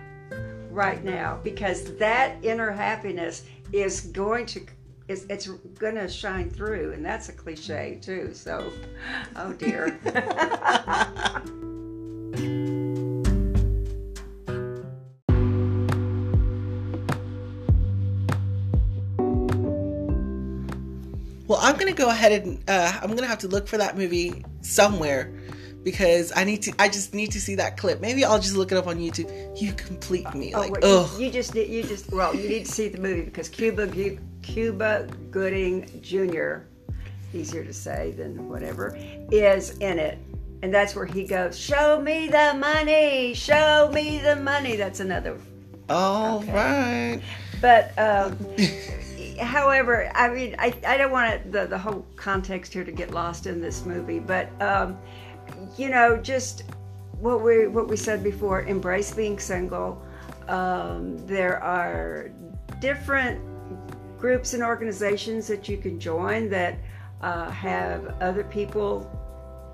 right 0.71 1.03
now, 1.03 1.39
because 1.43 1.95
that 1.97 2.35
inner 2.43 2.71
happiness 2.71 3.43
is 3.71 4.01
going 4.01 4.45
to. 4.47 4.61
It's, 5.07 5.23
it's 5.29 5.47
going 5.47 5.95
to 5.95 6.09
shine 6.09 6.49
through, 6.49 6.91
and 6.91 7.05
that's 7.05 7.29
a 7.29 7.31
cliche 7.31 7.97
too. 8.01 8.33
So, 8.33 8.69
oh 9.37 9.53
dear. 9.53 9.97
Well, 21.47 21.59
I'm 21.61 21.77
gonna 21.77 21.93
go 21.93 22.09
ahead 22.09 22.43
and 22.43 22.63
uh, 22.69 22.99
I'm 23.01 23.15
gonna 23.15 23.27
have 23.27 23.39
to 23.39 23.47
look 23.47 23.67
for 23.67 23.77
that 23.77 23.97
movie 23.97 24.43
somewhere 24.61 25.31
because 25.83 26.33
I 26.35 26.43
need 26.43 26.61
to. 26.63 26.73
I 26.77 26.89
just 26.89 27.13
need 27.13 27.31
to 27.31 27.39
see 27.41 27.55
that 27.55 27.77
clip. 27.77 28.01
Maybe 28.01 28.25
I'll 28.25 28.39
just 28.39 28.55
look 28.57 28.71
it 28.73 28.77
up 28.77 28.87
on 28.87 28.97
YouTube. 28.97 29.29
You 29.59 29.71
complete 29.73 30.31
me, 30.33 30.53
Oh, 30.53 30.59
like, 30.59 30.73
oh, 30.83 31.15
you, 31.17 31.25
you 31.25 31.31
just 31.31 31.55
need- 31.55 31.69
you 31.69 31.83
just 31.83 32.11
well, 32.11 32.35
you 32.35 32.49
need 32.49 32.65
to 32.65 32.71
see 32.71 32.89
the 32.89 32.99
movie 32.99 33.21
because 33.21 33.47
Cuba 33.47 33.87
Cuba 34.41 35.07
Gooding 35.31 35.89
Jr. 36.01 36.63
easier 37.33 37.63
to 37.63 37.73
say 37.73 38.11
than 38.17 38.49
whatever 38.49 38.97
is 39.31 39.77
in 39.77 39.99
it, 39.99 40.17
and 40.63 40.73
that's 40.73 40.95
where 40.95 41.05
he 41.05 41.25
goes. 41.25 41.57
Show 41.57 42.01
me 42.01 42.27
the 42.27 42.55
money. 42.59 43.33
Show 43.33 43.89
me 43.93 44.19
the 44.19 44.35
money. 44.35 44.75
That's 44.75 44.99
another. 44.99 45.37
all 45.89 46.39
okay. 46.39 46.51
right. 46.53 47.21
But 47.61 47.97
um, 47.97 48.37
however, 49.39 50.11
I 50.15 50.29
mean, 50.29 50.55
I, 50.59 50.73
I 50.85 50.97
don't 50.97 51.11
want 51.11 51.51
the 51.51 51.65
the 51.65 51.77
whole 51.77 52.05
context 52.15 52.73
here 52.73 52.83
to 52.83 52.91
get 52.91 53.11
lost 53.11 53.47
in 53.47 53.61
this 53.61 53.85
movie, 53.85 54.19
but 54.19 54.49
um, 54.61 54.97
you 55.77 55.89
know, 55.89 56.17
just 56.17 56.63
what 57.19 57.41
we 57.41 57.67
what 57.67 57.87
we 57.87 57.97
said 57.97 58.23
before, 58.23 58.63
embrace 58.63 59.13
being 59.13 59.39
single. 59.39 60.01
Um, 60.47 61.17
there 61.27 61.61
are 61.61 62.31
different 62.79 63.41
groups 64.17 64.53
and 64.53 64.63
organizations 64.63 65.47
that 65.47 65.67
you 65.67 65.77
can 65.77 65.99
join 65.99 66.49
that 66.49 66.77
uh, 67.21 67.49
have 67.49 68.15
other 68.21 68.43
people, 68.43 69.09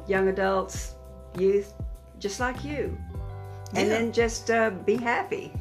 young 0.08 0.30
adults, 0.30 0.96
youth, 1.38 1.74
just 2.20 2.40
like 2.40 2.64
you, 2.64 2.98
and 3.76 3.88
Yeah. 3.88 3.94
then 4.00 4.12
just 4.12 4.50
uh, 4.50 4.72
be 4.72 4.96
happy. 4.96 5.52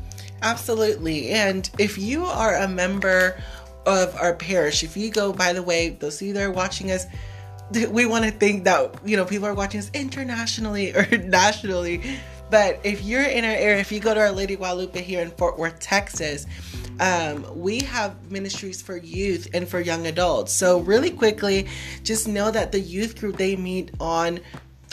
Absolutely. 0.42 1.30
And 1.30 1.70
if 1.78 1.96
you 1.98 2.24
are 2.24 2.56
a 2.56 2.68
member 2.68 3.40
of 3.86 4.14
our 4.16 4.34
parish, 4.34 4.82
if 4.82 4.96
you 4.96 5.10
go, 5.10 5.32
by 5.32 5.52
the 5.52 5.62
way, 5.62 5.90
those 5.90 6.20
of 6.20 6.26
you 6.26 6.34
that 6.34 6.42
are 6.42 6.50
watching 6.50 6.90
us, 6.90 7.06
we 7.90 8.06
want 8.06 8.24
to 8.24 8.30
think 8.30 8.64
that, 8.64 8.94
you 9.04 9.16
know, 9.16 9.24
people 9.24 9.46
are 9.46 9.54
watching 9.54 9.80
us 9.80 9.90
internationally 9.94 10.92
or 10.96 11.06
nationally. 11.18 12.02
But 12.50 12.80
if 12.84 13.02
you're 13.02 13.22
in 13.22 13.44
our 13.44 13.50
area, 13.50 13.78
if 13.78 13.90
you 13.90 13.98
go 13.98 14.12
to 14.12 14.20
Our 14.20 14.30
Lady 14.30 14.56
Guadalupe 14.56 15.00
here 15.00 15.22
in 15.22 15.30
Fort 15.30 15.58
Worth, 15.58 15.80
Texas, 15.80 16.46
um, 17.00 17.46
we 17.58 17.80
have 17.80 18.30
ministries 18.30 18.82
for 18.82 18.98
youth 18.98 19.48
and 19.54 19.66
for 19.66 19.80
young 19.80 20.06
adults. 20.06 20.52
So 20.52 20.80
really 20.80 21.10
quickly, 21.10 21.66
just 22.02 22.28
know 22.28 22.50
that 22.50 22.70
the 22.70 22.78
youth 22.78 23.18
group 23.18 23.38
they 23.38 23.56
meet 23.56 23.90
on 23.98 24.40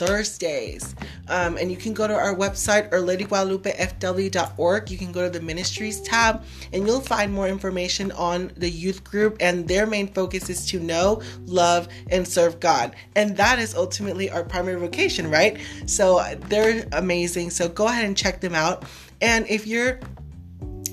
Thursdays. 0.00 0.94
Um, 1.28 1.58
and 1.58 1.70
you 1.70 1.76
can 1.76 1.92
go 1.92 2.08
to 2.08 2.14
our 2.14 2.34
website 2.34 2.90
or 2.90 3.00
ladyguadalupefw.org. 3.00 4.90
You 4.90 4.96
can 4.96 5.12
go 5.12 5.22
to 5.24 5.30
the 5.30 5.44
ministries 5.44 6.00
tab 6.00 6.42
and 6.72 6.86
you'll 6.86 7.02
find 7.02 7.30
more 7.30 7.46
information 7.46 8.10
on 8.12 8.50
the 8.56 8.70
youth 8.70 9.04
group. 9.04 9.36
And 9.40 9.68
their 9.68 9.86
main 9.86 10.08
focus 10.08 10.48
is 10.48 10.64
to 10.70 10.80
know, 10.80 11.20
love, 11.44 11.86
and 12.10 12.26
serve 12.26 12.60
God. 12.60 12.96
And 13.14 13.36
that 13.36 13.58
is 13.58 13.74
ultimately 13.74 14.30
our 14.30 14.42
primary 14.42 14.80
vocation, 14.80 15.30
right? 15.30 15.58
So 15.84 16.24
they're 16.48 16.88
amazing. 16.92 17.50
So 17.50 17.68
go 17.68 17.86
ahead 17.86 18.06
and 18.06 18.16
check 18.16 18.40
them 18.40 18.54
out. 18.54 18.86
And 19.20 19.46
if 19.50 19.66
you're 19.66 20.00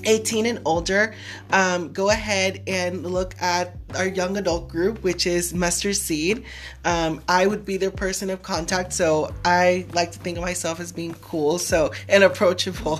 18 0.04 0.46
and 0.46 0.60
older, 0.64 1.14
um, 1.52 1.92
go 1.92 2.10
ahead 2.10 2.62
and 2.66 3.04
look 3.04 3.34
at 3.40 3.76
our 3.94 4.06
young 4.06 4.36
adult 4.36 4.68
group, 4.68 5.02
which 5.02 5.26
is 5.26 5.54
Mustard 5.54 5.96
Seed. 5.96 6.44
Um, 6.84 7.22
I 7.28 7.46
would 7.46 7.64
be 7.64 7.76
their 7.76 7.90
person 7.90 8.30
of 8.30 8.42
contact, 8.42 8.92
so 8.92 9.32
I 9.44 9.86
like 9.92 10.12
to 10.12 10.18
think 10.18 10.38
of 10.38 10.44
myself 10.44 10.80
as 10.80 10.92
being 10.92 11.14
cool, 11.14 11.58
so 11.58 11.92
and 12.08 12.24
approachable. 12.24 12.98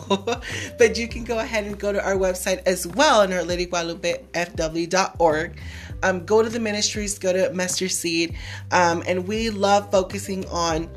but 0.78 0.98
you 0.98 1.08
can 1.08 1.24
go 1.24 1.38
ahead 1.38 1.64
and 1.64 1.78
go 1.78 1.92
to 1.92 2.04
our 2.04 2.16
website 2.16 2.62
as 2.66 2.86
well, 2.86 3.22
in 3.22 3.32
Our 3.32 3.42
Lady 3.42 3.66
Guadalupe 3.66 4.24
FW.org. 4.32 5.60
Um, 6.02 6.24
go 6.24 6.42
to 6.42 6.48
the 6.48 6.60
ministries, 6.60 7.18
go 7.18 7.32
to 7.32 7.52
Mustard 7.52 7.90
Seed, 7.90 8.36
um, 8.70 9.02
and 9.06 9.26
we 9.26 9.50
love 9.50 9.90
focusing 9.90 10.46
on 10.46 10.88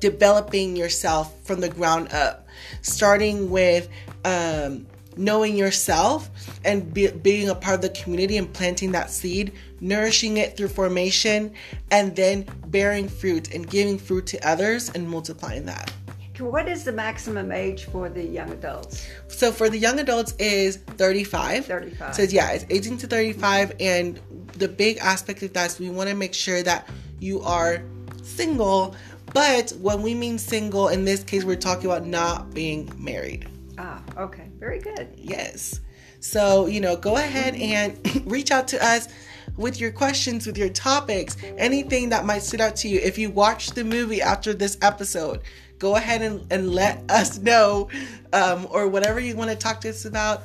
developing 0.00 0.76
yourself 0.76 1.34
from 1.44 1.60
the 1.60 1.68
ground 1.68 2.12
up, 2.12 2.46
starting 2.82 3.50
with 3.50 3.88
um, 4.24 4.86
knowing 5.16 5.56
yourself 5.56 6.30
and 6.64 6.92
be, 6.92 7.08
being 7.08 7.48
a 7.48 7.54
part 7.54 7.76
of 7.76 7.82
the 7.82 7.88
community 8.00 8.36
and 8.36 8.52
planting 8.52 8.92
that 8.92 9.10
seed, 9.10 9.52
nourishing 9.80 10.36
it 10.36 10.56
through 10.56 10.68
formation, 10.68 11.52
and 11.90 12.14
then 12.14 12.46
bearing 12.66 13.08
fruit 13.08 13.54
and 13.54 13.68
giving 13.68 13.98
fruit 13.98 14.26
to 14.26 14.48
others 14.48 14.90
and 14.90 15.08
multiplying 15.08 15.64
that. 15.66 15.92
What 16.38 16.68
is 16.68 16.84
the 16.84 16.92
maximum 16.92 17.50
age 17.50 17.84
for 17.84 18.10
the 18.10 18.22
young 18.22 18.50
adults? 18.50 19.08
So 19.28 19.50
for 19.50 19.70
the 19.70 19.78
young 19.78 19.98
adults 20.00 20.34
is 20.38 20.76
35. 20.76 21.64
35. 21.64 22.14
So 22.14 22.22
yeah, 22.24 22.50
it's 22.50 22.66
18 22.68 22.98
to 22.98 23.06
35 23.06 23.72
and 23.80 24.20
the 24.52 24.68
big 24.68 24.98
aspect 24.98 25.42
of 25.42 25.54
that 25.54 25.70
is 25.70 25.78
we 25.78 25.88
want 25.88 26.10
to 26.10 26.14
make 26.14 26.34
sure 26.34 26.62
that 26.62 26.88
you 27.20 27.40
are 27.40 27.82
single, 28.22 28.94
but 29.32 29.70
when 29.80 30.02
we 30.02 30.14
mean 30.14 30.36
single 30.36 30.88
in 30.88 31.06
this 31.06 31.24
case 31.24 31.42
we're 31.44 31.56
talking 31.56 31.86
about 31.86 32.06
not 32.06 32.52
being 32.52 32.92
married. 33.02 33.48
Ah, 33.78 34.02
okay. 34.16 34.48
Very 34.58 34.78
good. 34.78 35.08
Yes. 35.16 35.80
So, 36.20 36.66
you 36.66 36.80
know, 36.80 36.96
go 36.96 37.16
ahead 37.16 37.54
and 37.54 38.26
reach 38.30 38.50
out 38.50 38.68
to 38.68 38.84
us 38.84 39.08
with 39.56 39.80
your 39.80 39.90
questions, 39.90 40.46
with 40.46 40.58
your 40.58 40.68
topics, 40.68 41.36
anything 41.56 42.10
that 42.10 42.24
might 42.24 42.42
sit 42.42 42.60
out 42.60 42.76
to 42.76 42.88
you. 42.88 42.98
If 43.02 43.18
you 43.18 43.30
watch 43.30 43.70
the 43.70 43.84
movie 43.84 44.20
after 44.20 44.52
this 44.52 44.76
episode, 44.82 45.42
go 45.78 45.96
ahead 45.96 46.22
and, 46.22 46.46
and 46.50 46.70
let 46.72 47.02
us 47.10 47.38
know 47.38 47.88
um, 48.32 48.66
or 48.70 48.88
whatever 48.88 49.20
you 49.20 49.36
want 49.36 49.50
to 49.50 49.56
talk 49.56 49.80
to 49.82 49.90
us 49.90 50.04
about. 50.04 50.42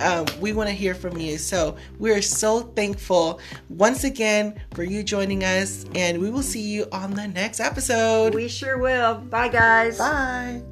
Um, 0.00 0.26
we 0.40 0.52
want 0.52 0.68
to 0.68 0.74
hear 0.74 0.94
from 0.94 1.16
you. 1.16 1.38
So 1.38 1.76
we're 1.98 2.22
so 2.22 2.60
thankful 2.60 3.40
once 3.68 4.04
again 4.04 4.60
for 4.74 4.82
you 4.82 5.02
joining 5.02 5.44
us, 5.44 5.84
and 5.94 6.20
we 6.20 6.30
will 6.30 6.42
see 6.42 6.62
you 6.62 6.86
on 6.92 7.12
the 7.12 7.28
next 7.28 7.60
episode. 7.60 8.34
We 8.34 8.48
sure 8.48 8.78
will. 8.78 9.16
Bye, 9.16 9.48
guys. 9.48 9.98
Bye. 9.98 10.62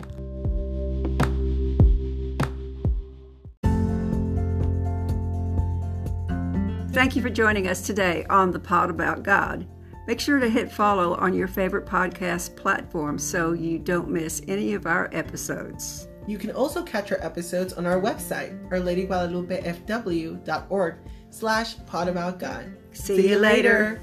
Thank 6.99 7.15
you 7.15 7.23
for 7.23 7.31
joining 7.31 7.69
us 7.69 7.87
today 7.87 8.27
on 8.29 8.51
The 8.51 8.59
Pod 8.59 8.91
About 8.91 9.23
God. 9.23 9.69
Make 10.09 10.19
sure 10.19 10.41
to 10.41 10.51
hit 10.51 10.69
follow 10.69 11.15
on 11.15 11.33
your 11.33 11.47
favorite 11.47 11.87
podcast 11.87 12.57
platform 12.57 13.21
so 13.21 13.53
you 13.53 13.79
don't 13.79 14.11
miss 14.11 14.43
any 14.49 14.75
of 14.75 14.85
our 14.85 15.09
episodes. 15.13 16.09
You 16.27 16.39
can 16.39 16.51
also 16.51 16.83
catch 16.83 17.13
our 17.13 17.25
episodes 17.25 17.73
on 17.75 17.87
our 17.87 18.01
website, 18.01 18.69
ourladyguadalupefw.org 18.71 20.95
slash 21.31 21.77
pod 21.87 22.09
about 22.09 22.41
God. 22.41 22.77
See, 22.91 23.19
See 23.19 23.29
you 23.29 23.39
later. 23.39 23.69
later. 23.69 24.03